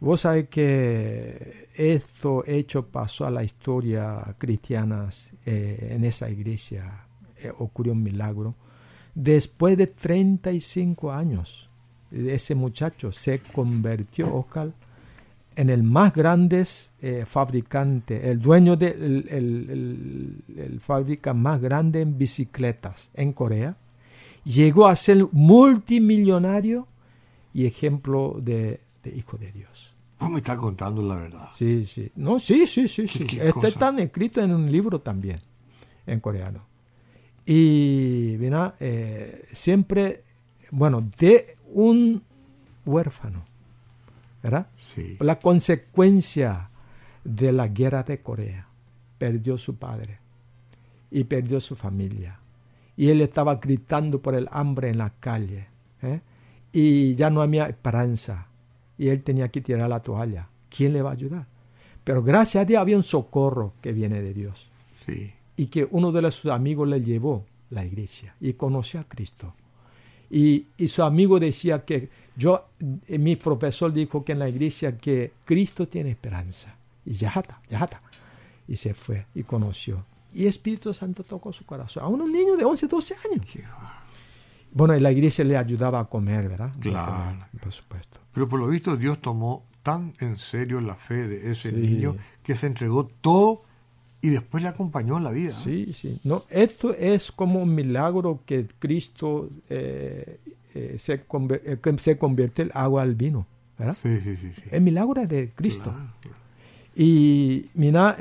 Vos 0.00 0.22
sabés 0.22 0.48
que 0.48 1.68
esto 1.74 2.42
hecho 2.46 2.86
pasó 2.86 3.26
a 3.26 3.30
la 3.30 3.44
historia 3.44 4.34
cristiana 4.38 5.10
eh, 5.44 5.90
en 5.92 6.04
esa 6.04 6.30
iglesia 6.30 7.04
eh, 7.36 7.52
ocurrió 7.58 7.92
un 7.92 8.02
milagro. 8.02 8.54
Después 9.14 9.76
de 9.76 9.86
35 9.86 11.12
años, 11.12 11.68
ese 12.10 12.54
muchacho 12.54 13.12
se 13.12 13.40
convirtió, 13.40 14.34
Oscar, 14.34 14.72
en 15.56 15.68
el 15.68 15.82
más 15.82 16.14
grande 16.14 16.64
eh, 17.02 17.24
fabricante, 17.26 18.30
el 18.30 18.40
dueño 18.40 18.76
de 18.76 18.88
el, 18.88 20.80
fábrica 20.80 21.34
más 21.34 21.60
grande 21.60 22.00
en 22.00 22.16
bicicletas 22.16 23.10
en 23.14 23.34
Corea. 23.34 23.76
Llegó 24.44 24.86
a 24.86 24.96
ser 24.96 25.26
multimillonario 25.32 26.88
y 27.52 27.66
ejemplo 27.66 28.38
de, 28.40 28.80
hijo 29.08 29.38
de 29.38 29.52
Dios. 29.52 29.94
Vos 30.18 30.30
me 30.30 30.38
estás 30.38 30.58
contando 30.58 31.02
la 31.02 31.16
verdad. 31.16 31.48
Sí, 31.54 31.86
sí. 31.86 32.12
No, 32.16 32.38
sí, 32.38 32.66
sí, 32.66 32.88
sí. 32.88 33.08
sí. 33.08 33.26
Está 33.40 33.94
escrito 33.98 34.42
en 34.42 34.52
un 34.52 34.70
libro 34.70 35.00
también, 35.00 35.40
en 36.06 36.20
coreano. 36.20 36.66
Y, 37.46 38.36
mira, 38.38 38.74
eh, 38.80 39.48
siempre, 39.52 40.24
bueno, 40.70 41.08
de 41.18 41.56
un 41.72 42.22
huérfano, 42.84 43.44
¿verdad? 44.42 44.68
Sí. 44.76 45.16
La 45.20 45.38
consecuencia 45.38 46.70
de 47.24 47.52
la 47.52 47.68
guerra 47.68 48.02
de 48.02 48.20
Corea. 48.20 48.66
Perdió 49.16 49.58
su 49.58 49.76
padre 49.76 50.18
y 51.10 51.24
perdió 51.24 51.60
su 51.60 51.76
familia. 51.76 52.40
Y 52.96 53.08
él 53.08 53.20
estaba 53.20 53.56
gritando 53.56 54.20
por 54.20 54.34
el 54.34 54.48
hambre 54.50 54.90
en 54.90 54.98
la 54.98 55.10
calle. 55.10 55.68
¿eh? 56.02 56.20
y 56.72 57.14
ya 57.14 57.30
no 57.30 57.42
había 57.42 57.66
esperanza. 57.66 58.46
Y 59.00 59.08
él 59.08 59.22
tenía 59.22 59.48
que 59.48 59.62
tirar 59.62 59.88
la 59.88 60.02
toalla. 60.02 60.50
¿Quién 60.68 60.92
le 60.92 61.00
va 61.00 61.08
a 61.08 61.14
ayudar? 61.14 61.46
Pero 62.04 62.22
gracias 62.22 62.60
a 62.60 62.64
Dios 62.66 62.82
había 62.82 62.98
un 62.98 63.02
socorro 63.02 63.72
que 63.80 63.94
viene 63.94 64.20
de 64.20 64.34
Dios. 64.34 64.68
Sí. 64.78 65.32
Y 65.56 65.68
que 65.68 65.88
uno 65.90 66.12
de 66.12 66.30
sus 66.30 66.52
amigos 66.52 66.86
le 66.86 67.00
llevó 67.00 67.46
a 67.70 67.76
la 67.76 67.86
iglesia 67.86 68.36
y 68.42 68.52
conoció 68.52 69.00
a 69.00 69.04
Cristo. 69.04 69.54
Y, 70.28 70.66
y, 70.76 70.88
su 70.88 71.02
amigo 71.02 71.40
decía 71.40 71.82
que 71.86 72.10
yo, 72.36 72.66
eh, 73.08 73.18
mi 73.18 73.36
profesor 73.36 73.90
dijo 73.90 74.22
que 74.22 74.32
en 74.32 74.38
la 74.38 74.50
iglesia 74.50 74.98
que 74.98 75.32
Cristo 75.46 75.88
tiene 75.88 76.10
esperanza. 76.10 76.76
Y 77.06 77.14
ya 77.14 77.30
está, 77.30 77.58
ya 77.70 77.78
está. 77.78 78.02
Y 78.68 78.76
se 78.76 78.92
fue 78.92 79.24
y 79.34 79.44
conoció. 79.44 80.04
Y 80.34 80.46
Espíritu 80.46 80.92
Santo 80.92 81.24
tocó 81.24 81.54
su 81.54 81.64
corazón. 81.64 82.04
A 82.04 82.06
un 82.06 82.30
niño 82.30 82.54
de 82.54 82.66
11, 82.66 82.86
12 82.86 83.14
años. 83.24 83.46
Bueno, 84.72 84.96
y 84.96 85.00
la 85.00 85.10
iglesia 85.10 85.44
le 85.44 85.56
ayudaba 85.56 86.00
a 86.00 86.04
comer, 86.04 86.48
¿verdad? 86.48 86.72
Claro. 86.78 87.46
por 87.60 87.72
supuesto. 87.72 88.18
Pero 88.32 88.48
por 88.48 88.60
lo 88.60 88.68
visto 88.68 88.96
Dios 88.96 89.20
tomó 89.20 89.66
tan 89.82 90.14
en 90.20 90.36
serio 90.36 90.80
la 90.80 90.94
fe 90.94 91.26
de 91.26 91.50
ese 91.50 91.72
niño 91.72 92.16
que 92.42 92.54
se 92.54 92.66
entregó 92.66 93.06
todo 93.06 93.64
y 94.20 94.28
después 94.28 94.62
le 94.62 94.68
acompañó 94.68 95.16
en 95.16 95.24
la 95.24 95.30
vida. 95.30 95.52
Sí, 95.52 95.92
sí. 95.94 96.20
No, 96.24 96.44
esto 96.50 96.94
es 96.94 97.32
como 97.32 97.60
un 97.60 97.74
milagro 97.74 98.40
que 98.44 98.66
Cristo 98.78 99.48
eh, 99.68 100.40
eh, 100.74 100.96
se, 100.98 101.14
eh, 101.14 101.78
se, 101.98 102.18
convierte 102.18 102.62
el 102.62 102.70
agua 102.74 103.02
al 103.02 103.14
vino, 103.14 103.46
¿verdad? 103.78 103.96
Sí, 104.00 104.20
sí, 104.20 104.36
sí. 104.36 104.52
sí. 104.52 104.62
El 104.70 104.82
milagro 104.82 105.24
de 105.26 105.50
Cristo. 105.54 105.92
Y 106.94 107.66
mira, 107.74 108.16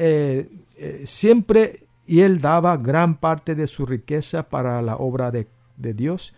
siempre, 1.04 1.84
y 2.08 2.22
él 2.22 2.40
daba 2.40 2.78
gran 2.78 3.18
parte 3.18 3.56
de 3.56 3.68
su 3.68 3.86
riqueza 3.86 4.48
para 4.48 4.82
la 4.82 4.96
obra 4.96 5.32
de 5.32 5.48
de 5.80 5.94
Dios 5.94 6.34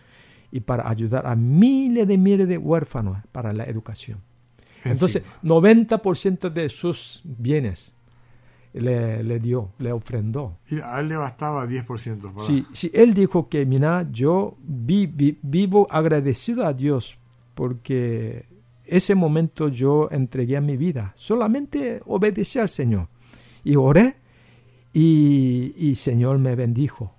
y 0.50 0.60
para 0.60 0.88
ayudar 0.88 1.26
a 1.26 1.36
miles 1.36 2.06
de 2.06 2.18
miles 2.18 2.48
de 2.48 2.58
huérfanos 2.58 3.18
para 3.32 3.52
la 3.52 3.64
educación. 3.64 4.20
Entonces, 4.84 5.22
90% 5.42 6.50
de 6.50 6.68
sus 6.68 7.22
bienes 7.24 7.94
le, 8.72 9.38
dio, 9.38 9.70
le 9.78 9.92
ofrendó. 9.92 10.58
Y 10.70 10.80
a 10.80 11.00
él 11.00 11.08
le 11.08 11.16
bastaba 11.16 11.66
10%. 11.66 12.40
Sí, 12.40 12.66
sí, 12.72 12.90
él 12.94 13.14
dijo 13.14 13.48
que, 13.48 13.64
mira, 13.66 14.08
yo 14.10 14.56
vivo 14.62 15.86
agradecido 15.90 16.66
a 16.66 16.72
Dios 16.72 17.18
porque 17.54 18.46
ese 18.84 19.14
momento 19.14 19.68
yo 19.68 20.08
entregué 20.10 20.56
a 20.56 20.60
mi 20.60 20.76
vida, 20.76 21.12
solamente 21.16 22.00
obedecí 22.06 22.58
al 22.58 22.68
Señor 22.68 23.08
y 23.62 23.76
oré 23.76 24.16
y, 24.92 25.72
y 25.76 25.94
Señor 25.94 26.38
me 26.38 26.56
bendijo. 26.56 27.14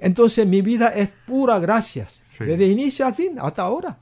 Entonces 0.00 0.46
mi 0.46 0.62
vida 0.62 0.88
es 0.88 1.10
pura 1.26 1.58
gracias, 1.58 2.22
desde 2.38 2.66
inicio 2.66 3.06
al 3.06 3.14
fin, 3.14 3.36
hasta 3.38 3.62
ahora. 3.62 3.98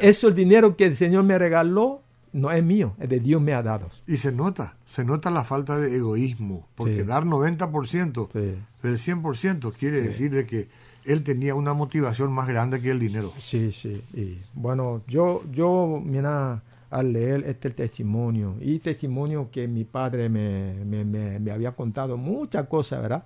Eso 0.00 0.28
el 0.28 0.34
dinero 0.34 0.76
que 0.76 0.86
el 0.86 0.96
Señor 0.96 1.24
me 1.24 1.38
regaló 1.38 2.00
no 2.32 2.50
es 2.50 2.64
mío, 2.64 2.94
es 2.98 3.08
de 3.08 3.20
Dios 3.20 3.40
me 3.40 3.54
ha 3.54 3.62
dado. 3.62 3.90
Y 4.06 4.16
se 4.16 4.32
nota, 4.32 4.76
se 4.84 5.04
nota 5.04 5.30
la 5.30 5.44
falta 5.44 5.78
de 5.78 5.96
egoísmo, 5.96 6.66
porque 6.74 7.04
dar 7.04 7.24
90% 7.24 8.32
del 8.32 8.98
100% 8.98 9.72
quiere 9.72 10.00
decir 10.02 10.32
de 10.32 10.46
que 10.46 10.68
él 11.04 11.22
tenía 11.22 11.54
una 11.54 11.74
motivación 11.74 12.32
más 12.32 12.48
grande 12.48 12.80
que 12.80 12.90
el 12.90 12.98
dinero. 12.98 13.32
Sí, 13.38 13.70
sí. 13.70 14.02
Y 14.14 14.38
bueno, 14.54 15.02
yo, 15.06 15.42
yo, 15.52 16.02
mira, 16.04 16.62
al 16.90 17.12
leer 17.12 17.44
este 17.46 17.70
testimonio, 17.70 18.56
y 18.60 18.78
testimonio 18.78 19.50
que 19.52 19.68
mi 19.68 19.84
padre 19.84 20.28
me, 20.28 20.84
me, 20.84 21.04
me 21.38 21.50
había 21.52 21.72
contado 21.72 22.16
muchas 22.16 22.66
cosas, 22.66 23.02
¿verdad? 23.02 23.24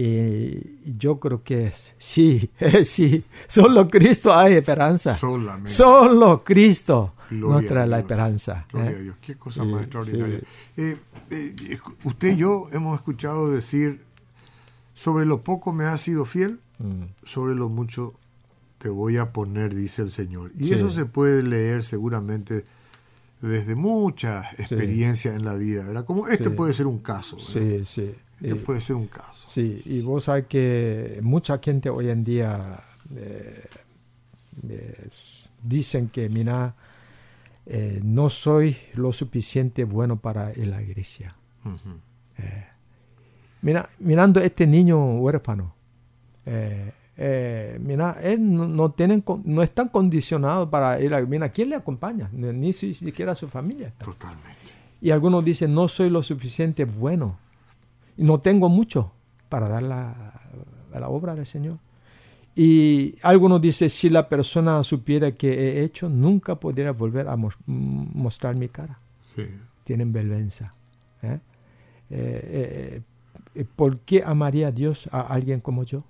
Y 0.00 0.96
yo 0.96 1.18
creo 1.18 1.42
que 1.42 1.72
sí, 1.98 2.50
sí, 2.84 3.24
solo 3.48 3.88
Cristo 3.88 4.32
hay 4.32 4.54
esperanza. 4.54 5.16
Solamente. 5.16 5.72
Solo 5.72 6.44
Cristo 6.44 7.14
nos 7.30 7.66
trae 7.66 7.88
la 7.88 7.98
esperanza. 7.98 8.64
Gloria 8.70 8.92
¿eh? 8.92 8.94
a 8.94 8.98
Dios, 8.98 9.16
qué 9.20 9.36
cosa 9.36 9.64
más 9.64 9.82
extraordinaria. 9.82 10.40
Eh, 10.76 10.96
eh, 11.30 11.78
usted 12.04 12.34
y 12.34 12.36
yo 12.36 12.68
hemos 12.70 12.96
escuchado 12.96 13.50
decir, 13.50 14.00
sobre 14.94 15.26
lo 15.26 15.42
poco 15.42 15.72
me 15.72 15.84
has 15.84 16.00
sido 16.00 16.24
fiel, 16.24 16.60
mm. 16.78 17.02
sobre 17.22 17.56
lo 17.56 17.68
mucho 17.68 18.12
te 18.78 18.90
voy 18.90 19.16
a 19.16 19.32
poner, 19.32 19.74
dice 19.74 20.02
el 20.02 20.12
Señor. 20.12 20.52
Y 20.54 20.74
eso 20.74 20.90
se 20.90 21.06
puede 21.06 21.42
leer 21.42 21.82
seguramente 21.82 22.64
desde 23.40 23.74
mucha 23.74 24.48
experiencia 24.58 25.34
en 25.34 25.44
la 25.44 25.54
vida, 25.54 25.84
¿verdad? 25.86 26.04
Como 26.04 26.28
este 26.28 26.50
puede 26.50 26.72
ser 26.72 26.86
un 26.86 27.00
caso. 27.00 27.40
Sí, 27.40 27.84
sí. 27.84 28.14
Este 28.40 28.54
puede 28.56 28.80
ser 28.80 28.96
un 28.96 29.06
caso. 29.08 29.48
Sí, 29.48 29.82
y 29.84 30.00
vos 30.00 30.24
sabes 30.24 30.46
que 30.46 31.18
mucha 31.22 31.58
gente 31.58 31.90
hoy 31.90 32.08
en 32.10 32.22
día 32.22 32.80
eh, 33.16 35.08
dicen 35.62 36.08
que, 36.08 36.28
mira, 36.28 36.74
eh, 37.66 38.00
no 38.04 38.30
soy 38.30 38.76
lo 38.94 39.12
suficiente 39.12 39.84
bueno 39.84 40.20
para 40.20 40.52
la 40.54 40.82
iglesia. 40.82 41.34
Eh, 42.38 42.66
mira, 43.62 43.88
mirando 43.98 44.40
a 44.40 44.44
este 44.44 44.66
niño 44.66 45.16
huérfano, 45.16 45.74
mira, 46.46 48.16
él 48.22 48.54
no, 48.54 48.68
no, 48.68 48.92
tienen, 48.92 49.24
no 49.44 49.62
están 49.62 49.88
condicionados 49.88 50.68
para 50.68 51.00
ir 51.00 51.12
a... 51.12 51.20
Mira, 51.22 51.48
¿quién 51.50 51.70
le 51.70 51.74
acompaña? 51.74 52.30
Ni, 52.32 52.72
siquiera 52.72 53.34
su 53.34 53.48
familia. 53.48 53.92
Totalmente. 53.98 54.72
Y 55.00 55.10
algunos 55.10 55.44
dicen, 55.44 55.74
no 55.74 55.88
soy 55.88 56.08
lo 56.08 56.22
suficiente 56.22 56.84
bueno 56.84 57.38
no 58.18 58.40
tengo 58.40 58.68
mucho 58.68 59.12
para 59.48 59.68
dar 59.68 59.82
la, 59.82 60.32
a 60.92 61.00
la 61.00 61.08
obra 61.08 61.34
del 61.34 61.46
Señor. 61.46 61.78
Y 62.54 63.14
algunos 63.22 63.60
dicen, 63.60 63.88
si 63.88 64.10
la 64.10 64.28
persona 64.28 64.82
supiera 64.82 65.30
que 65.30 65.52
he 65.52 65.84
hecho, 65.84 66.08
nunca 66.08 66.56
podría 66.56 66.90
volver 66.90 67.28
a 67.28 67.36
mostrar 67.36 68.56
mi 68.56 68.68
cara. 68.68 68.98
Sí. 69.22 69.44
Tienen 69.84 70.12
vergüenza. 70.12 70.74
¿eh? 71.22 71.38
Eh, 72.10 73.02
eh, 73.54 73.64
¿Por 73.76 74.00
qué 74.00 74.24
amaría 74.24 74.68
a 74.68 74.72
Dios 74.72 75.08
a 75.12 75.20
alguien 75.20 75.60
como 75.60 75.84
yo? 75.84 76.02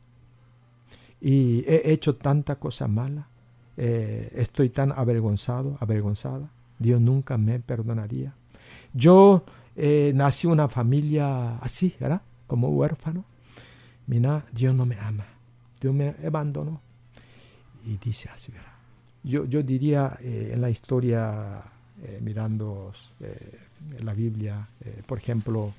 Y 1.20 1.64
he 1.66 1.92
hecho 1.92 2.16
tanta 2.16 2.56
cosa 2.56 2.88
mala. 2.88 3.28
estoy 3.76 4.70
tan 4.70 4.92
avergonzado, 4.92 5.76
avergonzada. 5.80 6.50
Dios 6.78 6.98
nunca 6.98 7.36
me 7.36 7.60
perdonaría. 7.60 8.34
Yo 8.94 9.44
eh, 9.80 10.12
nací 10.12 10.48
una 10.48 10.66
familia 10.68 11.56
así, 11.58 11.94
¿verdad? 12.00 12.20
Como 12.48 12.68
huérfano. 12.70 13.24
Mira, 14.08 14.44
Dios 14.50 14.74
no 14.74 14.84
me 14.84 14.98
ama. 14.98 15.24
Dios 15.80 15.94
me 15.94 16.16
abandonó. 16.26 16.80
Y 17.86 17.96
dice 17.98 18.28
así, 18.28 18.50
¿verdad? 18.50 18.72
Yo, 19.22 19.44
yo 19.44 19.62
diría 19.62 20.18
eh, 20.20 20.50
en 20.52 20.60
la 20.60 20.68
historia, 20.68 21.62
eh, 22.02 22.18
mirando 22.20 22.92
la 24.02 24.12
Biblia, 24.12 24.68
por 25.06 25.18
ejemplo, 25.18 25.72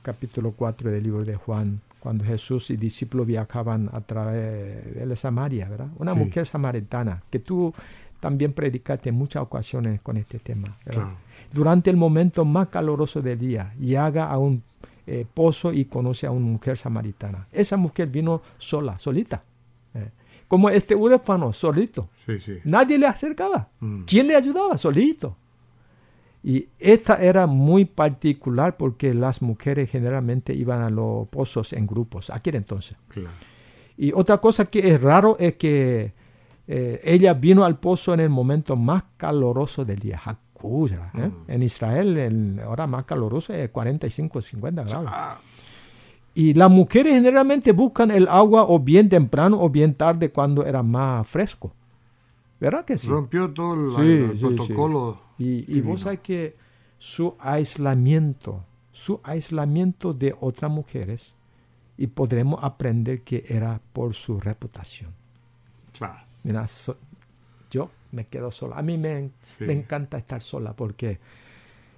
capítulo 0.00 0.52
4 0.52 0.90
del 0.90 1.02
libro 1.02 1.24
de 1.24 1.36
Juan, 1.36 1.80
cuando 2.00 2.24
Jesús 2.24 2.70
y 2.70 2.76
discípulos 2.76 3.26
viajaban 3.26 3.90
a 3.92 4.00
través 4.00 4.94
de 4.94 5.06
la 5.06 5.16
Samaria, 5.16 5.68
¿verdad? 5.68 5.88
Una 5.98 6.14
mujer 6.14 6.46
samaritana, 6.46 7.22
que 7.30 7.38
tú 7.38 7.74
también 8.20 8.54
predicaste 8.54 9.10
en 9.10 9.16
muchas 9.16 9.42
ocasiones 9.42 10.00
con 10.00 10.16
este 10.16 10.38
tema, 10.38 10.78
¿verdad? 10.86 11.12
Durante 11.54 11.90
el 11.90 11.96
momento 11.96 12.44
más 12.44 12.68
caloroso 12.68 13.22
del 13.22 13.38
día, 13.38 13.72
llega 13.78 14.28
a 14.28 14.38
un 14.38 14.62
eh, 15.06 15.24
pozo 15.32 15.72
y 15.72 15.84
conoce 15.84 16.26
a 16.26 16.30
una 16.30 16.46
mujer 16.46 16.76
samaritana. 16.76 17.46
Esa 17.52 17.76
mujer 17.76 18.08
vino 18.08 18.42
sola, 18.58 18.98
solita. 18.98 19.44
Eh, 19.94 20.10
como 20.48 20.68
este 20.68 20.94
huérfano, 20.94 21.52
solito. 21.52 22.08
Nadie 22.64 22.98
le 22.98 23.06
acercaba. 23.06 23.68
Mm. 23.80 24.02
¿Quién 24.02 24.26
le 24.26 24.36
ayudaba? 24.36 24.76
Solito. 24.76 25.36
Y 26.42 26.68
esta 26.78 27.22
era 27.22 27.46
muy 27.46 27.86
particular 27.86 28.76
porque 28.76 29.14
las 29.14 29.40
mujeres 29.40 29.90
generalmente 29.90 30.52
iban 30.52 30.82
a 30.82 30.90
los 30.90 31.26
pozos 31.28 31.72
en 31.72 31.86
grupos, 31.86 32.28
aquel 32.28 32.56
entonces. 32.56 32.98
Y 33.96 34.12
otra 34.12 34.38
cosa 34.38 34.66
que 34.66 34.90
es 34.90 35.00
raro 35.00 35.36
es 35.38 35.54
que 35.54 36.12
eh, 36.66 37.00
ella 37.02 37.32
vino 37.32 37.64
al 37.64 37.78
pozo 37.78 38.12
en 38.12 38.20
el 38.20 38.28
momento 38.28 38.76
más 38.76 39.04
caloroso 39.16 39.84
del 39.84 39.98
día, 39.98 40.20
¿eh? 41.14 41.28
Mm. 41.28 41.50
En 41.50 41.62
Israel, 41.62 42.16
el 42.16 42.60
hora 42.60 42.86
más 42.86 43.04
caluroso 43.04 43.52
es 43.52 43.70
45, 43.70 44.40
50 44.40 44.84
grados. 44.84 45.10
Y 46.34 46.54
las 46.54 46.70
mujeres 46.70 47.14
generalmente 47.14 47.72
buscan 47.72 48.10
el 48.10 48.26
agua 48.28 48.66
o 48.68 48.80
bien 48.80 49.08
temprano 49.08 49.60
o 49.60 49.70
bien 49.70 49.94
tarde 49.94 50.30
cuando 50.30 50.64
era 50.64 50.82
más 50.82 51.26
fresco. 51.28 51.72
¿Verdad 52.60 52.84
que 52.84 52.98
sí? 52.98 53.08
Rompió 53.08 53.52
todo 53.52 54.00
el, 54.02 54.38
protocolo. 54.38 55.20
Y, 55.38 55.76
y 55.76 55.80
vos 55.80 56.02
sabés 56.02 56.20
que 56.20 56.56
su 56.98 57.34
aislamiento, 57.38 58.64
su 58.92 59.20
aislamiento 59.22 60.12
de 60.12 60.34
otras 60.40 60.70
mujeres, 60.70 61.34
y 61.96 62.08
podremos 62.08 62.62
aprender 62.62 63.22
que 63.22 63.44
era 63.48 63.80
por 63.92 64.14
su 64.14 64.40
reputación. 64.40 65.12
Claro. 65.96 66.20
Mira, 66.42 66.66
yo 67.70 67.90
me 68.14 68.26
quedo 68.26 68.50
sola. 68.50 68.76
A 68.76 68.82
mí 68.82 68.96
me, 68.98 69.30
me 69.60 69.72
encanta 69.72 70.16
estar 70.16 70.42
sola 70.42 70.74
porque, 70.74 71.18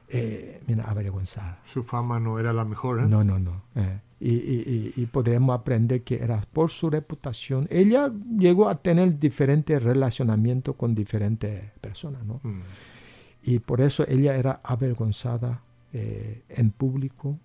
eh, 0.08 0.60
mira, 0.66 0.84
avergonzada. 0.84 1.60
Su 1.66 1.82
fama 1.82 2.18
no 2.18 2.38
era 2.38 2.52
la 2.52 2.64
mejor, 2.64 3.00
¿eh? 3.00 3.06
No, 3.06 3.22
no, 3.22 3.38
no. 3.38 3.62
Eh, 3.74 4.00
y, 4.18 4.32
y, 4.32 4.92
y, 4.96 5.06
podremos 5.06 5.58
aprender 5.58 6.02
que 6.02 6.16
era 6.16 6.40
por 6.52 6.70
su 6.70 6.88
reputación. 6.88 7.66
Ella 7.70 8.10
llegó 8.38 8.68
a 8.68 8.76
tener 8.76 9.18
diferentes 9.18 9.82
relacionamientos 9.82 10.74
con 10.74 10.94
diferentes 10.94 11.70
personas, 11.82 12.24
¿no? 12.24 12.40
Mm. 12.42 12.62
Y 13.42 13.58
por 13.58 13.80
eso 13.80 14.04
ella 14.08 14.34
era 14.34 14.60
avergonzada 14.64 15.62
eh, 15.92 16.42
en 16.48 16.70
público 16.70 17.38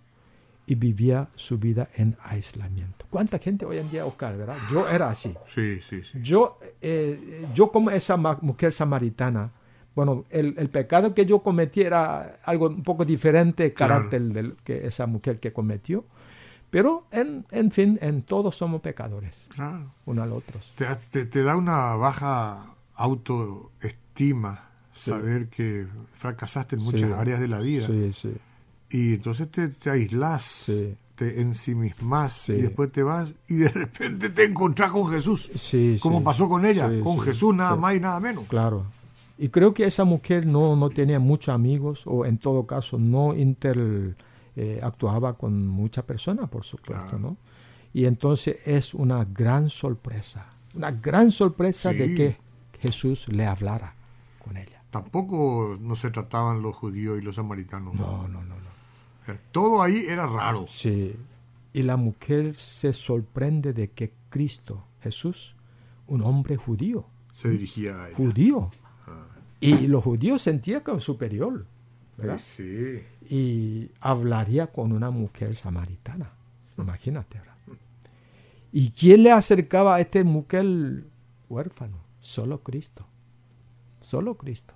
y 0.72 0.75
vivía 0.75 1.28
su 1.36 1.58
vida 1.58 1.90
en 1.96 2.16
aislamiento. 2.24 3.06
¿Cuánta 3.10 3.40
gente 3.40 3.66
hoy 3.66 3.78
en 3.78 3.92
día, 3.92 4.06
Oscar, 4.06 4.38
verdad? 4.38 4.56
Yo 4.72 4.88
era 4.88 5.10
así. 5.10 5.36
Sí, 5.54 5.82
sí, 5.82 6.01
sí. 6.01 6.20
Yo, 6.22 6.60
eh, 6.80 7.46
yo 7.54 7.74
como 7.74 7.90
esa 7.90 8.16
mujer 8.16 8.72
samaritana, 8.72 9.51
bueno, 9.94 10.24
el, 10.30 10.56
el, 10.58 10.70
pecado 10.70 11.13
que 11.13 11.25
yo 11.25 11.40
cometí 11.44 11.82
era 11.82 12.40
algo 12.46 12.68
un 12.68 12.84
poco 12.84 13.04
diferente 13.04 13.74
carácter 13.74 14.22
del 14.22 14.56
que 14.63 14.88
esa 14.88 15.08
mujer 15.08 15.42
que 15.42 15.51
cometió. 15.51 16.06
Pero, 16.70 17.06
en, 17.12 17.46
en 17.51 17.70
fin, 17.72 18.00
en 18.01 18.22
todos 18.22 18.56
somos 18.56 18.80
pecadores. 18.80 19.48
Claro. 19.50 19.92
Uno 20.06 20.24
al 20.24 20.32
otro. 20.32 20.58
Te, 20.75 21.25
te, 21.25 21.44
da 21.44 21.58
una 21.58 21.96
baja 21.96 22.75
autoestima 22.96 24.70
saber 24.94 25.50
que 25.50 25.86
fracasaste 26.13 26.78
en 26.78 26.84
muchas 26.84 27.12
áreas 27.12 27.42
de 27.42 27.50
la 27.50 27.60
vida. 27.60 27.88
Sí, 27.88 28.13
sí. 28.13 28.34
Y 28.91 29.15
entonces 29.15 29.50
te, 29.50 29.69
te 29.69 29.89
aislás, 29.89 30.69
te 31.15 31.41
ensimismas 31.41 32.50
y 32.50 32.62
después 32.62 32.91
te 32.91 33.03
vas 33.03 33.33
y 33.48 33.55
de 33.55 33.69
repente 33.69 34.29
te 34.29 34.45
encontrás 34.45 34.91
con 34.91 35.10
Jesús. 35.12 35.51
como 36.01 36.24
pasó 36.24 36.50
con 36.50 36.65
ella, 36.65 36.89
con 37.03 37.19
Jesús 37.19 37.55
nada 37.55 37.75
más 37.75 37.95
y 37.95 38.00
nada 38.00 38.19
menos. 38.19 38.45
Claro. 38.48 38.86
Y 39.38 39.50
creo 39.50 39.74
que 39.74 39.86
esa 39.86 40.03
mujer 40.03 40.45
no, 40.45 40.75
no 40.75 40.89
tenía 40.89 41.19
muchos 41.19 41.53
amigos 41.53 42.03
o 42.05 42.25
en 42.25 42.38
todo 42.38 42.65
caso 42.67 42.98
no 42.98 43.36
inter 43.36 44.15
eh, 44.55 44.79
actuaba 44.83 45.38
con 45.38 45.67
muchas 45.67 46.03
personas, 46.05 46.50
por 46.50 46.63
supuesto, 46.63 47.17
¿no? 47.17 47.38
Y 47.93 48.05
entonces 48.05 48.57
es 48.65 48.93
una 48.93 49.24
gran 49.25 49.69
sorpresa, 49.69 50.48
una 50.75 50.91
gran 50.91 51.31
sorpresa 51.31 51.91
de 51.91 52.15
que 52.15 52.38
Jesús 52.79 53.27
le 53.29 53.45
hablara 53.45 53.95
con 54.43 54.57
ella. 54.57 54.83
Tampoco 54.89 55.77
no 55.79 55.95
se 55.95 56.12
trataban 56.12 56.62
los 56.62 56.75
judíos 56.75 57.19
y 57.19 57.21
los 57.21 57.36
samaritanos. 57.36 57.95
No, 57.95 58.27
no, 58.27 58.43
no. 58.43 58.50
Todo 59.52 59.82
ahí 59.82 60.06
era 60.08 60.28
raro. 60.28 60.66
Sí. 60.68 61.16
Y 61.74 61.84
la 61.84 61.98
mujer 61.98 62.56
se 62.56 62.94
sorprende 62.94 63.74
de 63.74 63.90
que 63.92 64.14
Cristo, 64.30 64.84
Jesús, 65.02 65.56
un 66.08 66.22
hombre 66.22 66.56
judío, 66.56 67.06
se 67.34 67.50
dirigía 67.50 68.04
a 68.04 68.08
ella. 68.08 68.17
Judío. 68.17 68.72
Ah. 69.08 69.28
Y 69.60 69.88
los 69.88 70.04
judíos 70.04 70.41
sentían 70.41 70.82
como 70.82 71.00
superior. 71.00 71.65
Sí. 72.38 73.04
Y 73.30 73.89
hablaría 74.00 74.67
con 74.67 74.91
una 74.91 75.10
mujer 75.10 75.56
samaritana. 75.56 76.32
Imagínate. 76.78 77.41
¿Y 78.72 78.91
quién 78.91 79.24
le 79.24 79.32
acercaba 79.32 79.96
a 79.96 80.02
esta 80.02 80.24
mujer 80.24 81.04
huérfano? 81.50 81.98
Solo 82.20 82.62
Cristo. 82.62 83.06
Solo 84.00 84.36
Cristo. 84.36 84.74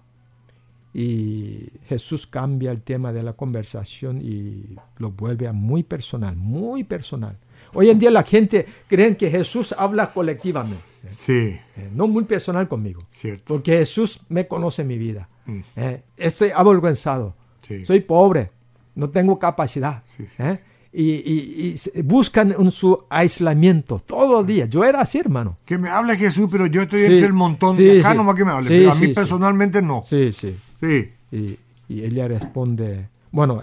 Y 0.97 1.73
Jesús 1.89 2.25
cambia 2.25 2.71
el 2.71 2.81
tema 2.81 3.11
de 3.11 3.21
la 3.21 3.33
conversación 3.33 4.21
y 4.21 4.77
lo 4.97 5.11
vuelve 5.11 5.45
a 5.45 5.51
muy 5.51 5.83
personal, 5.83 6.37
muy 6.37 6.85
personal. 6.85 7.37
Hoy 7.73 7.89
en 7.89 7.99
día 7.99 8.09
la 8.11 8.23
gente 8.23 8.65
cree 8.87 9.17
que 9.17 9.29
Jesús 9.29 9.75
habla 9.77 10.13
colectivamente. 10.13 10.81
Sí. 11.17 11.59
Eh, 11.75 11.89
no 11.93 12.07
muy 12.07 12.23
personal 12.23 12.69
conmigo. 12.69 13.05
Cierto. 13.11 13.43
Porque 13.45 13.73
Jesús 13.73 14.21
me 14.29 14.47
conoce 14.47 14.85
mi 14.85 14.97
vida. 14.97 15.27
Mm. 15.45 15.59
Eh, 15.75 16.03
estoy 16.15 16.51
avergonzado. 16.55 17.35
Soy 17.83 17.99
pobre. 17.99 18.51
No 18.95 19.09
tengo 19.09 19.37
capacidad. 19.37 20.01
Eh, 20.37 20.57
y, 20.93 21.75
buscan 22.03 22.55
en 22.57 22.71
su 22.71 23.05
aislamiento 23.09 23.99
todo 23.99 24.39
el 24.39 24.47
día. 24.47 24.65
Yo 24.67 24.85
era 24.85 25.01
así, 25.01 25.17
hermano. 25.17 25.57
Que 25.65 25.77
me 25.77 25.89
hable 25.89 26.15
Jesús, 26.15 26.47
pero 26.49 26.67
yo 26.67 26.83
estoy 26.83 27.01
entre 27.01 27.25
el 27.25 27.33
montón. 27.33 27.75
de 27.75 27.99
acá 27.99 28.13
nomás 28.13 28.35
que 28.35 28.45
me 28.45 28.51
hable. 28.53 28.69
pero 28.69 28.93
a 28.93 28.95
mí 28.95 29.09
personalmente 29.09 29.81
no. 29.81 30.01
Sí, 30.05 30.31
sí. 30.31 30.55
Sí. 30.79 31.11
Y, 31.31 31.57
ella 31.87 32.27
responde, 32.27 33.09
bueno, 33.31 33.61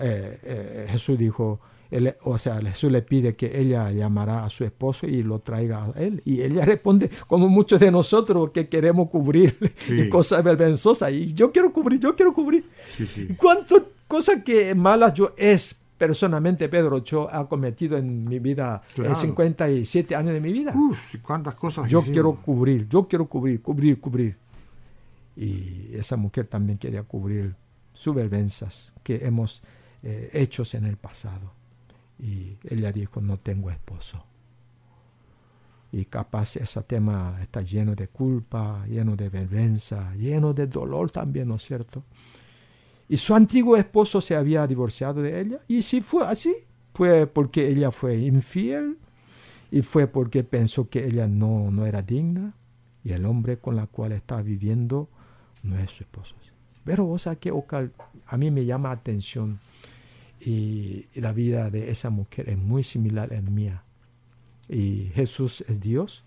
Jesús 0.89 1.19
dijo, 1.19 1.61
o 2.25 2.39
sea, 2.39 2.61
Jesús 2.61 2.91
le 2.91 3.03
pide 3.03 3.37
que 3.37 3.61
ella 3.61 3.91
llamará 3.91 4.45
a 4.45 4.51
su 4.51 4.65
esposo 4.65 5.07
y 5.07 5.23
lo 5.23 5.41
traiga 5.41 5.85
a 5.85 6.01
él. 6.01 6.23
Y 6.25 6.41
ella 6.41 6.65
responde, 6.65 7.11
como 7.27 7.49
muchos 7.49 7.81
de 7.81 7.91
nosotros 7.91 8.51
que 8.53 8.69
queremos 8.69 9.11
cubrir 9.11 9.57
cosas 10.11 10.43
vergonzosas. 10.43 11.13
Y 11.13 11.35
yo 11.35 11.53
quiero 11.53 11.73
cubrir, 11.73 12.01
yo 12.01 12.17
quiero 12.17 12.33
cubrir. 12.33 12.65
¿Cuántas 13.37 13.83
cosas 14.09 14.43
que 14.43 14.75
malas 14.75 15.13
yo 15.15 15.35
es 15.37 15.77
personalmente, 15.99 16.69
Pedro, 16.69 17.05
yo 17.05 17.33
ha 17.33 17.47
cometido 17.49 17.99
en 17.99 18.25
mi 18.25 18.39
vida, 18.39 18.83
en 18.97 19.15
57 19.15 20.17
años 20.17 20.33
de 20.33 20.41
mi 20.41 20.53
vida? 20.53 20.73
Uf, 20.75 21.17
cuántas 21.23 21.55
cosas. 21.57 21.89
Yo 21.91 22.01
quiero 22.03 22.35
cubrir, 22.37 22.89
yo 22.89 23.07
quiero 23.07 23.27
cubrir, 23.27 23.61
cubrir, 23.61 24.01
cubrir. 24.01 24.42
Y 25.37 25.95
esa 25.95 26.17
mujer 26.17 26.47
también 26.47 26.79
quería 26.79 27.03
cubrir 27.03 27.55
sus 27.95 28.15
vergüenzas 28.15 28.93
que 29.03 29.27
hemos 29.27 29.63
eh, 30.03 30.31
hecho 30.33 30.65
en 30.73 30.85
el 30.85 30.97
pasado. 30.97 31.53
Y 32.19 32.57
ella 32.69 32.93
dijo, 32.93 33.21
no 33.21 33.39
tengo 33.39 33.71
esposo. 33.71 34.25
Y 35.91 36.07
capaz 36.07 36.57
ese 36.57 36.83
tema 36.83 37.39
está 37.43 37.61
lleno 37.61 37.95
de 37.95 38.09
culpa, 38.09 38.87
lleno 38.87 39.15
de 39.15 39.29
vergüenza, 39.29 40.15
lleno 40.15 40.55
de 40.55 40.67
dolor 40.67 41.11
también, 41.11 41.49
¿no 41.49 41.57
es 41.57 41.65
cierto? 41.65 42.03
Y 43.09 43.19
su 43.19 43.35
antiguo 43.35 43.77
esposo 43.77 44.21
se 44.23 44.35
había 44.35 44.67
divorciado 44.67 45.21
de 45.21 45.39
ella. 45.39 45.61
Y 45.69 45.83
si 45.83 46.01
fue 46.01 46.25
así, 46.27 46.55
fue 46.95 47.27
porque 47.27 47.69
ella 47.69 47.91
fue 47.91 48.19
infiel 48.19 48.99
y 49.71 49.83
fue 49.83 50.07
porque 50.07 50.45
pensó 50.45 50.89
que 50.89 51.05
ella 51.05 51.27
no, 51.27 51.71
no 51.71 51.85
era 51.85 52.03
digna 52.03 52.55
y 53.05 53.13
el 53.13 53.27
hombre 53.27 53.59
con 53.59 53.79
el 53.79 53.89
cual 53.89 54.13
está 54.13 54.41
viviendo 54.41 55.09
no 55.63 55.79
es 55.79 55.91
su 55.91 56.03
esposo. 56.03 56.37
Pero 56.85 57.09
o 57.09 57.19
sea 57.19 57.37
que 57.37 57.53
a 58.27 58.37
mí 58.37 58.51
me 58.51 58.65
llama 58.65 58.91
atención 58.91 59.61
y, 60.41 61.07
la 61.15 61.33
vida 61.33 61.71
de 61.71 61.91
esa 61.91 62.11
mujer 62.11 62.49
es 62.49 62.59
muy 62.59 62.83
similar 62.83 63.33
a 63.33 63.37
la 63.37 63.43
mía. 63.43 63.85
Y 64.69 65.11
Jesús 65.15 65.65
es 65.69 65.81
Dios. 65.81 66.25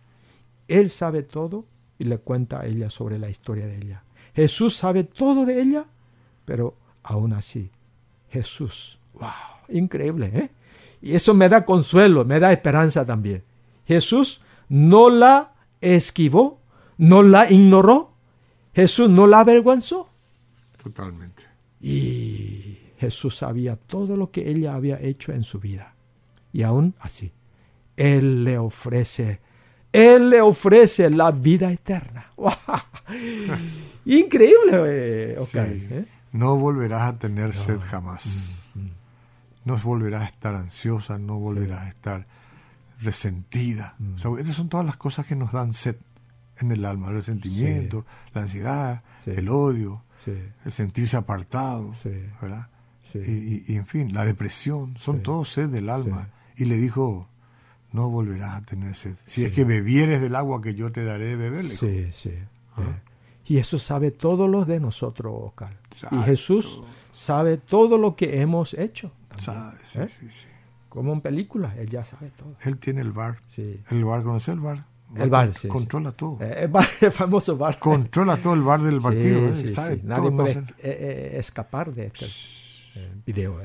Él 0.68 0.90
sabe 0.90 1.24
todo 1.24 1.66
y 2.00 2.06
le 2.06 2.18
cuenta 2.18 2.62
a 2.62 2.66
ella 2.66 2.90
sobre 2.90 3.20
la 3.20 3.30
historia 3.30 3.68
de 3.68 3.78
ella. 3.78 4.04
Jesús 4.34 4.76
sabe 4.76 5.04
todo 5.04 5.46
de 5.46 5.62
ella, 5.62 5.86
pero 6.46 6.76
aún 7.04 7.34
así, 7.34 7.72
Jesús, 8.30 9.00
wow, 9.14 9.30
increíble, 9.70 10.32
¿eh? 10.34 10.50
Y 11.02 11.14
eso 11.14 11.34
me 11.34 11.50
da 11.50 11.66
consuelo, 11.66 12.26
me 12.26 12.40
da 12.40 12.52
esperanza 12.52 13.06
también. 13.06 13.44
Jesús 13.86 14.42
no 14.70 15.10
la 15.10 15.54
esquivó, 15.82 16.60
no 16.98 17.22
la 17.22 17.52
ignoró, 17.52 18.15
Jesús 18.76 19.10
no 19.10 19.26
la 19.26 19.40
avergüenzó. 19.40 20.10
Totalmente. 20.84 21.44
Y 21.80 22.78
Jesús 22.98 23.38
sabía 23.38 23.78
todo 23.78 24.18
lo 24.18 24.32
que 24.32 24.50
ella 24.50 24.76
había 24.76 25.00
hecho 25.00 25.32
en 25.32 25.44
su 25.44 25.60
vida. 25.60 25.96
Y 26.52 26.64
aún 26.64 26.94
así, 27.00 27.32
Él 27.96 28.44
le 28.44 28.58
ofrece, 28.58 29.40
Él 29.94 30.30
le 30.30 30.42
ofrece 30.42 31.10
la 31.10 31.32
vida 31.32 31.72
eterna. 31.72 32.32
Increíble, 34.06 34.72
eh, 34.88 35.38
¿eh? 35.54 36.06
No 36.34 36.58
volverás 36.58 37.14
a 37.14 37.18
tener 37.18 37.54
sed 37.54 37.80
jamás. 37.80 38.72
Mm, 38.76 38.80
mm. 38.80 38.92
No 39.64 39.78
volverás 39.78 40.24
a 40.24 40.26
estar 40.26 40.54
ansiosa, 40.54 41.18
no 41.18 41.40
volverás 41.40 41.80
a 41.80 41.90
estar 41.90 42.28
resentida. 43.00 43.96
Mm. 44.00 44.16
esas 44.40 44.56
son 44.56 44.70
todas 44.70 44.86
las 44.86 44.98
cosas 44.98 45.26
que 45.26 45.36
nos 45.36 45.52
dan 45.52 45.74
sed 45.74 45.96
en 46.60 46.72
el 46.72 46.86
alma, 46.86 47.08
el 47.08 47.16
resentimiento, 47.16 48.06
la 48.34 48.42
ansiedad, 48.42 49.04
el 49.26 49.50
odio, 49.50 50.04
el 50.66 50.72
sentirse 50.72 51.18
apartado, 51.18 51.94
¿verdad? 52.42 52.70
Y, 53.14 53.76
en 53.76 53.86
fin, 53.86 54.14
la 54.14 54.26
depresión, 54.26 54.98
son 54.98 55.22
todos 55.24 55.50
sed 55.50 55.70
del 55.70 55.90
alma. 55.90 56.30
Y 56.58 56.66
le 56.66 56.78
dijo, 56.78 57.28
no 57.92 58.10
volverás 58.10 58.56
a 58.56 58.62
tener 58.62 58.94
sed. 58.94 59.16
Si 59.26 59.46
es 59.46 59.52
que 59.52 59.64
bebieres 59.64 60.22
del 60.22 60.36
agua 60.36 60.62
que 60.62 60.76
yo 60.76 60.92
te 60.92 61.04
daré 61.04 61.26
de 61.26 61.36
beber. 61.36 61.66
Sí, 61.66 62.10
sí. 62.12 62.34
Ah. 62.76 63.00
Y 63.46 63.58
eso 63.58 63.78
sabe 63.78 64.12
todo 64.12 64.48
lo 64.48 64.66
de 64.66 64.80
nosotros, 64.80 65.34
Oscar. 65.38 65.78
Y 66.12 66.18
Jesús 66.24 66.82
sabe 67.14 67.58
todo 67.58 67.98
lo 67.98 68.16
que 68.16 68.42
hemos 68.42 68.74
hecho. 68.74 69.12
Sabe, 69.38 69.78
sí, 69.84 70.00
¿Eh? 70.00 70.08
sí, 70.08 70.30
sí. 70.30 70.48
Como 70.90 71.14
en 71.14 71.22
películas, 71.22 71.76
él 71.78 71.90
ya 71.90 72.04
sabe 72.06 72.32
todo. 72.32 72.56
Él 72.62 72.78
tiene 72.78 73.02
el 73.02 73.12
bar. 73.12 73.42
Sí. 73.48 73.82
El 73.92 74.06
bar, 74.06 74.24
¿conoce 74.24 74.52
el 74.52 74.62
bar? 74.62 74.86
El 75.16 75.30
bar, 75.30 75.54
sí. 75.54 75.68
Controla 75.68 76.12
todo. 76.12 76.38
Eh, 76.42 76.70
el, 77.02 77.12
famoso 77.12 77.58
bar. 77.58 77.80
Controla 77.80 78.38
todo 78.38 78.54
el 78.54 78.62
bar 78.62 78.82
del 78.82 79.00
partido. 79.02 79.54
Sí, 79.54 79.72
¿eh? 79.78 80.02
Nadie 80.04 80.32
puede 80.32 81.40
escapar 81.40 81.94
de 81.94 82.08
este 82.08 83.10
video. 83.26 83.60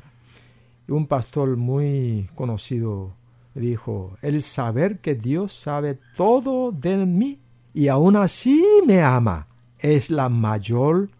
Un 0.89 1.07
pastor 1.07 1.57
muy 1.57 2.29
conocido 2.35 3.15
dijo, 3.55 4.17
el 4.23 4.43
saber 4.43 5.01
que 5.01 5.15
Dios 5.15 5.53
sabe 5.53 5.99
todo 6.17 6.73
de 6.73 7.05
mí 7.07 7.41
y 7.75 7.89
aún 7.89 8.17
así 8.17 8.65
me 8.87 9.03
ama 9.03 9.47
es 9.79 10.11
la 10.11 10.29
mayor 10.29 11.11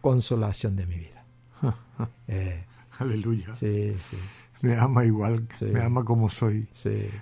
consolación 0.00 0.76
de 0.76 0.86
mi 0.86 0.96
vida. 0.96 1.24
Eh, 2.28 2.64
Aleluya. 2.98 3.56
Sí, 3.56 3.96
sí. 4.08 4.16
Me 4.60 4.76
ama 4.76 5.04
igual, 5.04 5.48
me 5.60 5.80
ama 5.80 6.04
como 6.04 6.30
soy. 6.30 6.68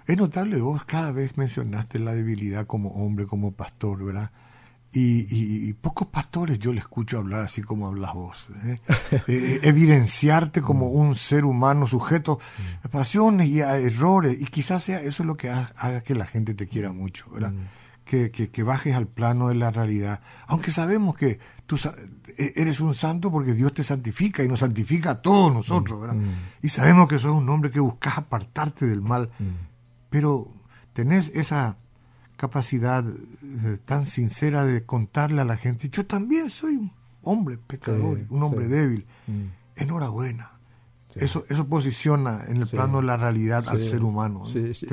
Es 0.06 0.16
notable, 0.16 0.60
vos 0.60 0.84
cada 0.84 1.12
vez 1.12 1.36
mencionaste 1.36 1.98
la 1.98 2.14
debilidad 2.14 2.66
como 2.66 2.90
hombre, 2.90 3.26
como 3.26 3.52
pastor, 3.52 4.04
¿verdad? 4.04 4.30
Y, 4.98 5.74
pocos 5.74 6.08
pastores 6.08 6.58
yo 6.58 6.72
le 6.72 6.78
escucho 6.78 7.18
hablar 7.18 7.40
así 7.40 7.60
como 7.60 7.86
hablas 7.86 8.14
vos. 8.14 8.50
¿eh? 8.64 8.80
Eh, 9.28 9.60
evidenciarte 9.62 10.62
como 10.62 10.88
un 10.88 11.14
ser 11.14 11.44
humano 11.44 11.86
sujeto 11.86 12.40
a 12.82 12.88
pasiones 12.88 13.48
y 13.48 13.60
a 13.60 13.76
errores. 13.76 14.40
Y 14.40 14.46
quizás 14.46 14.82
sea 14.82 15.00
eso 15.00 15.22
lo 15.22 15.36
que 15.36 15.50
haga 15.50 16.00
que 16.00 16.14
la 16.14 16.24
gente 16.24 16.54
te 16.54 16.66
quiera 16.66 16.92
mucho, 16.92 17.26
¿verdad? 17.30 17.52
Mm 17.52 17.66
que, 18.06 18.62
bajes 18.62 18.94
al 18.94 19.08
plano 19.08 19.48
de 19.48 19.56
la 19.56 19.70
realidad. 19.70 20.20
Aunque 20.46 20.70
sabemos 20.70 21.16
que 21.16 21.40
tú 21.66 21.76
e, 22.38 22.52
eres 22.56 22.80
un 22.80 22.94
santo 22.94 23.30
porque 23.30 23.52
Dios 23.52 23.74
te 23.74 23.82
santifica 23.82 24.42
y 24.42 24.48
nos 24.48 24.60
santifica 24.60 25.10
a 25.10 25.22
todos 25.22 25.52
nosotros, 25.52 26.00
¿verdad? 26.00 26.16
Mm. 26.16 26.30
Y 26.62 26.68
sabemos 26.68 27.08
que 27.08 27.18
sos 27.18 27.32
un 27.32 27.48
hombre 27.48 27.70
que 27.70 27.80
buscas 27.80 28.18
apartarte 28.18 28.86
del 28.86 29.02
mal, 29.02 29.30
mm. 29.38 29.44
pero 30.08 30.50
tenés 30.92 31.28
esa 31.34 31.76
capacidad 32.36 33.04
eh, 33.06 33.78
tan 33.84 34.06
sincera 34.06 34.64
de 34.64 34.84
contarle 34.84 35.40
a 35.40 35.44
la 35.44 35.56
gente, 35.56 35.88
yo 35.88 36.06
también 36.06 36.50
soy 36.50 36.76
un 36.76 36.92
hombre 37.22 37.58
pecador, 37.58 38.24
un 38.28 38.42
hombre 38.42 38.68
débil. 38.68 39.06
Mm. 39.26 39.46
Enhorabuena. 39.76 40.55
Eso, 41.16 41.44
eso 41.48 41.66
posiciona 41.66 42.44
en 42.48 42.58
el 42.58 42.66
plano 42.66 43.00
de 43.00 43.06
la 43.06 43.16
realidad 43.16 43.64
al 43.68 43.78
ser 43.78 44.02
humano. 44.02 44.44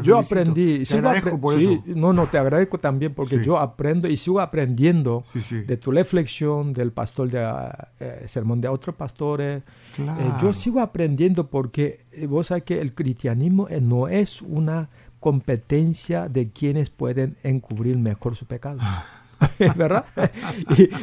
Yo 0.02 0.18
aprendí. 0.18 0.84
Te 0.84 0.98
agradezco 0.98 1.40
por 1.40 1.60
eso. 1.60 1.84
No, 1.86 2.14
no, 2.14 2.30
te 2.30 2.38
agradezco 2.38 2.78
también 2.78 3.14
porque 3.14 3.44
yo 3.44 3.58
aprendo 3.58 4.08
y 4.08 4.18
sigo 4.18 4.40
aprendiendo 4.40 5.24
de 5.68 5.78
tu 5.78 5.92
reflexión, 5.92 6.74
del 6.74 6.92
pastor 6.92 7.30
de 7.30 7.70
eh, 8.00 8.26
sermón 8.28 8.62
de 8.62 8.68
otros 8.68 8.96
pastores. 8.96 9.64
Eh, 9.98 10.32
yo 10.42 10.54
sigo 10.54 10.80
aprendiendo 10.80 11.48
porque 11.48 12.06
eh, 12.12 12.26
vos 12.26 12.48
sabés 12.48 12.64
que 12.64 12.82
el 12.82 12.96
cristianismo 12.96 13.68
no 13.82 14.08
es 14.08 14.42
una 14.42 14.90
competencia 15.20 16.28
de 16.28 16.50
quienes 16.50 16.90
pueden 16.90 17.38
encubrir 17.44 17.98
mejor 17.98 18.36
su 18.36 18.46
pecado. 18.46 18.80
¿verdad? 19.76 20.06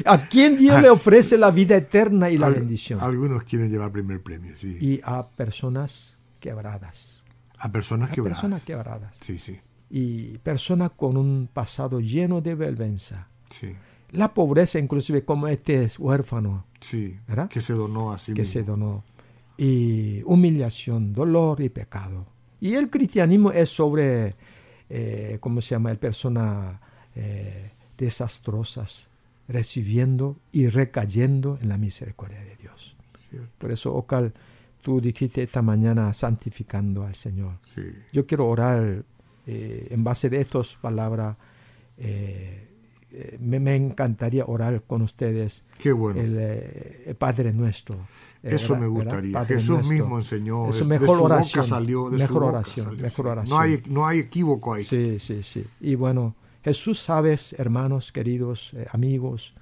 ¿A 0.04 0.18
quién 0.28 0.58
Dios 0.58 0.80
le 0.80 0.90
ofrece 0.90 1.38
la 1.38 1.50
vida 1.50 1.76
eterna 1.76 2.30
y 2.30 2.38
la 2.38 2.48
bendición? 2.48 3.00
Algunos 3.00 3.44
quieren 3.44 3.70
llevar 3.70 3.92
primer 3.92 4.22
premio, 4.22 4.54
sí. 4.56 4.78
Y 4.80 5.00
a 5.04 5.28
personas 5.28 6.18
quebradas. 6.40 7.22
A 7.58 7.70
personas 7.70 8.10
quebradas. 8.10 8.38
Personas 8.40 8.64
quebradas. 8.64 9.16
Sí, 9.20 9.38
sí. 9.38 9.60
Y 9.90 10.38
personas 10.38 10.92
con 10.92 11.16
un 11.16 11.48
pasado 11.52 12.00
lleno 12.00 12.40
de 12.40 12.54
vergüenza. 12.54 13.28
Sí. 13.50 13.74
La 14.12 14.32
pobreza, 14.34 14.78
inclusive, 14.78 15.24
como 15.24 15.48
este 15.48 15.84
es 15.84 15.98
huérfano. 15.98 16.66
Sí. 16.80 17.18
¿verdad? 17.28 17.48
Que 17.48 17.60
se 17.60 17.74
donó 17.74 18.12
a 18.12 18.18
sí 18.18 18.34
Que 18.34 18.44
se 18.44 18.62
donó. 18.62 19.04
Y 19.56 20.22
humillación, 20.24 21.12
dolor 21.12 21.60
y 21.60 21.68
pecado. 21.68 22.26
Y 22.60 22.74
el 22.74 22.90
cristianismo 22.90 23.52
es 23.52 23.68
sobre, 23.68 24.36
eh, 24.88 25.38
¿cómo 25.40 25.60
se 25.60 25.70
llama? 25.70 25.90
El 25.90 25.98
persona 25.98 26.80
eh, 27.14 27.72
desastrosas, 28.00 29.08
recibiendo 29.46 30.36
y 30.50 30.68
recayendo 30.68 31.58
en 31.60 31.68
la 31.68 31.76
misericordia 31.76 32.40
de 32.40 32.56
Dios. 32.56 32.96
Por 33.58 33.70
eso, 33.70 33.94
Ocal, 33.94 34.32
tú 34.82 35.00
dijiste 35.00 35.42
esta 35.42 35.62
mañana 35.62 36.12
santificando 36.14 37.04
al 37.04 37.14
Señor. 37.14 37.58
Yo 38.12 38.26
quiero 38.26 38.48
orar 38.48 39.04
eh, 39.46 39.88
en 39.90 40.02
base 40.02 40.30
de 40.30 40.40
estas 40.40 40.76
palabras. 40.80 41.36
Eh, 41.98 42.66
eh, 43.12 43.38
me, 43.40 43.74
encantaría 43.74 44.44
orar 44.46 44.82
con 44.86 45.02
ustedes. 45.02 45.64
Qué 45.78 45.92
bueno. 45.92 46.20
El, 46.20 47.14
Padre 47.16 47.52
nuestro. 47.52 47.96
Eso 48.42 48.76
me 48.76 48.86
gustaría. 48.86 49.44
Jesús 49.44 49.86
mismo 49.86 50.16
enseñó. 50.16 50.70
Eso, 50.70 50.86
mejor 50.86 51.18
de 51.18 51.24
oración. 51.24 51.64
salió, 51.64 52.06
mejor 52.06 52.44
oración. 52.44 52.96
Mejor 52.96 53.26
oración. 53.26 53.50
No 53.50 53.60
hay, 53.60 53.82
no 53.86 54.06
hay 54.06 54.20
equívoco 54.20 54.74
ahí. 54.74 54.84
Sí, 54.84 55.18
sí, 55.18 55.42
sí. 55.42 55.66
Y 55.80 55.96
bueno, 55.96 56.34
Jesús 56.62 57.00
sabes, 57.00 57.54
hermanos, 57.54 58.12
queridos 58.12 58.72
eh, 58.74 58.86
amigos, 58.92 59.54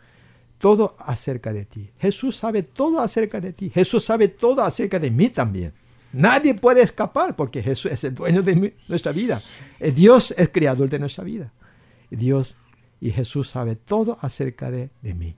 todo 0.58 0.96
acerca 0.98 1.52
de 1.52 1.64
ti. 1.64 1.90
Jesús 1.98 2.37
sabe 2.37 2.62
todo 2.62 3.00
acerca 3.00 3.40
de 3.40 3.52
ti. 3.52 3.70
Jesús 3.70 4.04
sabe 4.04 4.28
todo 4.28 4.62
acerca 4.62 4.98
de 4.98 5.11
mí 5.11 5.28
también. 5.28 5.72
Nadie 6.12 6.54
puede 6.54 6.82
escapar 6.82 7.37
porque 7.37 7.62
Jesús 7.62 7.92
es 7.92 8.02
el 8.04 8.14
dueño 8.14 8.42
de 8.42 8.74
nuestra 8.88 9.12
vida. 9.12 9.40
Eh, 9.78 9.92
Dios 9.92 10.34
es 10.37 10.48
creador 10.48 10.88
de 10.88 10.98
nuestra 10.98 11.22
vida. 11.24 11.52
Dios 12.11 12.56
y 13.00 13.11
Jesús 13.11 13.48
sabe 13.48 13.76
todo 13.76 14.18
acerca 14.20 14.70
de, 14.70 14.90
de 15.02 15.14
mí. 15.14 15.37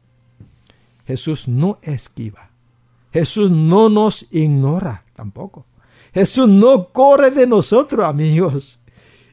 Jesús 1.07 1.49
no 1.49 1.79
esquiva. 1.83 2.51
Jesús 3.13 3.51
no 3.51 3.89
nos 3.89 4.27
ignora 4.31 5.05
tampoco. 5.15 5.67
Jesús 6.15 6.49
no 6.49 6.89
corre 6.89 7.31
de 7.31 7.47
nosotros, 7.47 8.07
amigos. 8.07 8.80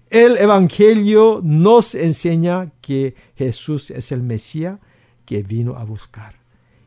El 0.10 0.38
Evangelio 0.38 1.42
nos 1.44 1.94
enseña 1.94 2.72
que 2.80 3.14
Jesús 3.36 3.92
es 3.92 4.14
el 4.14 4.24
Mesías 4.24 4.80
que 5.26 5.44
vino 5.44 5.76
a 5.76 5.84
buscar 5.84 6.36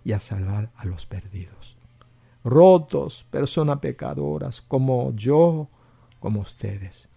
y 0.04 0.12
a 0.12 0.20
salvar 0.20 0.70
a 0.76 0.86
los 0.86 1.04
perdidos. 1.04 1.76
Rotos, 2.44 3.26
personas 3.30 3.80
pecadoras, 3.80 4.62
como 4.62 5.14
yo, 5.14 5.68
como 6.18 6.40
ustedes. 6.40 7.10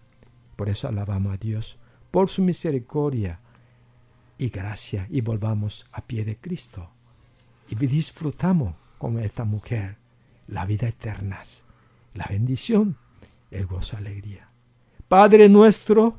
Por 0.58 0.68
eso 0.68 0.90
alabamos 0.90 1.36
a 1.36 1.38
Dios 1.38 1.78
por 2.12 2.28
su 2.28 2.42
misericordia 2.42 3.40
y 4.38 4.50
gracia 4.50 5.08
y 5.10 5.22
volvamos 5.22 5.86
a 5.94 6.06
pie 6.06 6.26
de 6.26 6.36
Cristo. 6.36 6.90
Y 7.70 7.76
disfrutamos 7.76 8.76
como 8.98 9.20
esta 9.20 9.46
mujer 9.46 9.96
la 10.48 10.66
vida 10.66 10.90
eterna, 10.90 11.42
la 12.14 12.26
bendición, 12.30 12.98
el 13.52 13.68
gozo, 13.68 13.96
alegría. 13.96 14.53
Padre 15.14 15.48
nuestro, 15.48 16.18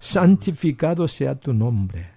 santificado 0.00 1.06
sea 1.06 1.36
tu 1.36 1.54
nombre. 1.54 2.10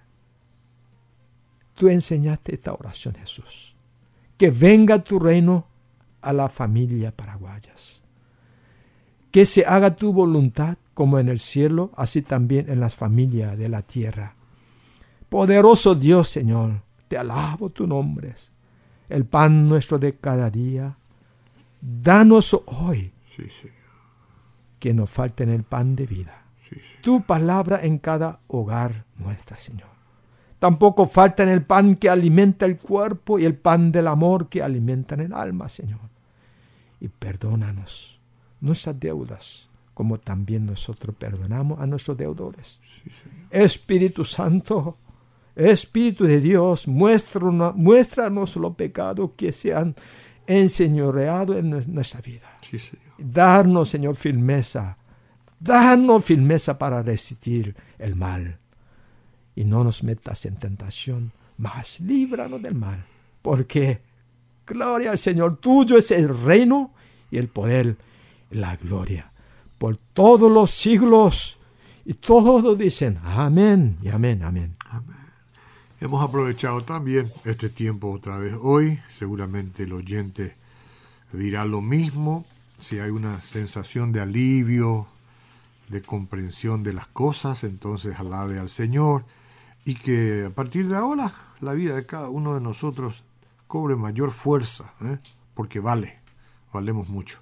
Tú 1.74 1.88
enseñaste 1.88 2.52
esta 2.52 2.72
oración, 2.72 3.14
Jesús. 3.14 3.76
Que 4.36 4.50
venga 4.50 5.04
tu 5.04 5.20
reino 5.20 5.68
a 6.20 6.32
la 6.32 6.48
familia 6.48 7.12
paraguayas. 7.12 8.02
Que 9.30 9.46
se 9.46 9.64
haga 9.66 9.94
tu 9.94 10.12
voluntad 10.12 10.78
como 10.94 11.20
en 11.20 11.28
el 11.28 11.38
cielo, 11.38 11.92
así 11.96 12.22
también 12.22 12.68
en 12.68 12.80
las 12.80 12.96
familias 12.96 13.56
de 13.56 13.68
la 13.68 13.82
tierra. 13.82 14.34
Poderoso 15.28 15.94
Dios, 15.94 16.28
Señor, 16.28 16.82
te 17.06 17.16
alabo 17.16 17.70
tu 17.70 17.86
nombre. 17.86 18.34
El 19.08 19.26
pan 19.26 19.68
nuestro 19.68 20.00
de 20.00 20.16
cada 20.16 20.50
día. 20.50 20.98
Danos 21.80 22.52
hoy. 22.66 23.12
Sí, 23.36 23.44
sí 23.48 23.68
que 24.84 24.92
nos 24.92 25.08
falte 25.08 25.44
en 25.44 25.48
el 25.48 25.62
pan 25.62 25.96
de 25.96 26.04
vida. 26.04 26.44
Tu 27.00 27.22
palabra 27.22 27.82
en 27.86 27.96
cada 27.96 28.40
hogar 28.48 29.06
nuestra, 29.16 29.56
Señor. 29.56 29.88
Tampoco 30.58 31.06
falta 31.06 31.42
en 31.42 31.48
el 31.48 31.64
pan 31.64 31.94
que 31.94 32.10
alimenta 32.10 32.66
el 32.66 32.76
cuerpo 32.76 33.38
y 33.38 33.46
el 33.46 33.54
pan 33.54 33.90
del 33.90 34.08
amor 34.08 34.50
que 34.50 34.62
alimenta 34.62 35.14
en 35.14 35.22
el 35.22 35.32
alma, 35.32 35.70
Señor. 35.70 36.00
Y 37.00 37.08
perdónanos 37.08 38.20
nuestras 38.60 39.00
deudas, 39.00 39.70
como 39.94 40.20
también 40.20 40.66
nosotros 40.66 41.16
perdonamos 41.16 41.80
a 41.80 41.86
nuestros 41.86 42.18
deudores. 42.18 42.78
Espíritu 43.48 44.22
Santo, 44.26 44.98
Espíritu 45.56 46.24
de 46.24 46.42
Dios, 46.42 46.86
muéstranos, 46.86 47.74
muéstranos 47.74 48.54
los 48.56 48.76
pecados 48.76 49.30
que 49.34 49.50
se 49.50 49.74
han 49.74 49.94
enseñoreado 50.46 51.56
en 51.56 51.70
nuestra 51.70 52.20
vida. 52.20 52.53
Darnos, 53.18 53.88
Señor, 53.88 54.16
firmeza. 54.16 54.98
Darnos 55.58 56.24
firmeza 56.24 56.78
para 56.78 57.02
resistir 57.02 57.76
el 57.98 58.16
mal. 58.16 58.58
Y 59.54 59.64
no 59.64 59.84
nos 59.84 60.02
metas 60.02 60.44
en 60.46 60.56
tentación, 60.56 61.32
mas 61.56 62.00
líbranos 62.00 62.60
del 62.60 62.74
mal. 62.74 63.04
Porque 63.40 64.00
Gloria 64.66 65.10
al 65.10 65.18
Señor. 65.18 65.58
Tuyo 65.58 65.98
es 65.98 66.10
el 66.10 66.28
reino 66.28 66.92
y 67.30 67.38
el 67.38 67.48
poder, 67.48 67.96
la 68.50 68.76
gloria. 68.76 69.32
Por 69.78 69.96
todos 69.96 70.50
los 70.50 70.70
siglos. 70.70 71.58
Y 72.06 72.14
todos 72.14 72.76
dicen 72.76 73.18
amén 73.24 73.96
y 74.02 74.08
amén, 74.08 74.42
amén. 74.42 74.76
Amén. 74.90 75.16
Hemos 76.00 76.22
aprovechado 76.22 76.82
también 76.82 77.30
este 77.44 77.70
tiempo 77.70 78.10
otra 78.10 78.38
vez 78.38 78.54
hoy. 78.60 79.00
Seguramente 79.18 79.84
el 79.84 79.92
oyente 79.92 80.56
dirá 81.32 81.64
lo 81.64 81.80
mismo. 81.80 82.44
Si 82.84 82.98
hay 82.98 83.08
una 83.08 83.40
sensación 83.40 84.12
de 84.12 84.20
alivio, 84.20 85.06
de 85.88 86.02
comprensión 86.02 86.82
de 86.82 86.92
las 86.92 87.06
cosas, 87.06 87.64
entonces 87.64 88.20
alabe 88.20 88.58
al 88.58 88.68
Señor 88.68 89.24
y 89.86 89.94
que 89.94 90.44
a 90.48 90.50
partir 90.50 90.88
de 90.88 90.94
ahora 90.94 91.32
la 91.62 91.72
vida 91.72 91.94
de 91.94 92.04
cada 92.04 92.28
uno 92.28 92.52
de 92.52 92.60
nosotros 92.60 93.24
cobre 93.68 93.96
mayor 93.96 94.32
fuerza, 94.32 94.92
¿eh? 95.00 95.18
porque 95.54 95.80
vale, 95.80 96.18
valemos 96.74 97.08
mucho. 97.08 97.38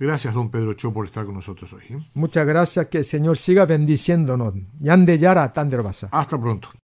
Gracias, 0.00 0.32
don 0.32 0.50
Pedro 0.50 0.72
Cho, 0.72 0.90
por 0.90 1.04
estar 1.04 1.26
con 1.26 1.34
nosotros 1.34 1.70
hoy. 1.74 1.82
¿eh? 1.90 2.08
Muchas 2.14 2.46
gracias, 2.46 2.86
que 2.86 2.96
el 2.96 3.04
Señor 3.04 3.36
siga 3.36 3.66
bendiciéndonos. 3.66 4.54
Yande 4.78 5.18
Yara, 5.18 5.52
Tanderbasa. 5.52 6.08
Hasta 6.12 6.40
pronto. 6.40 6.70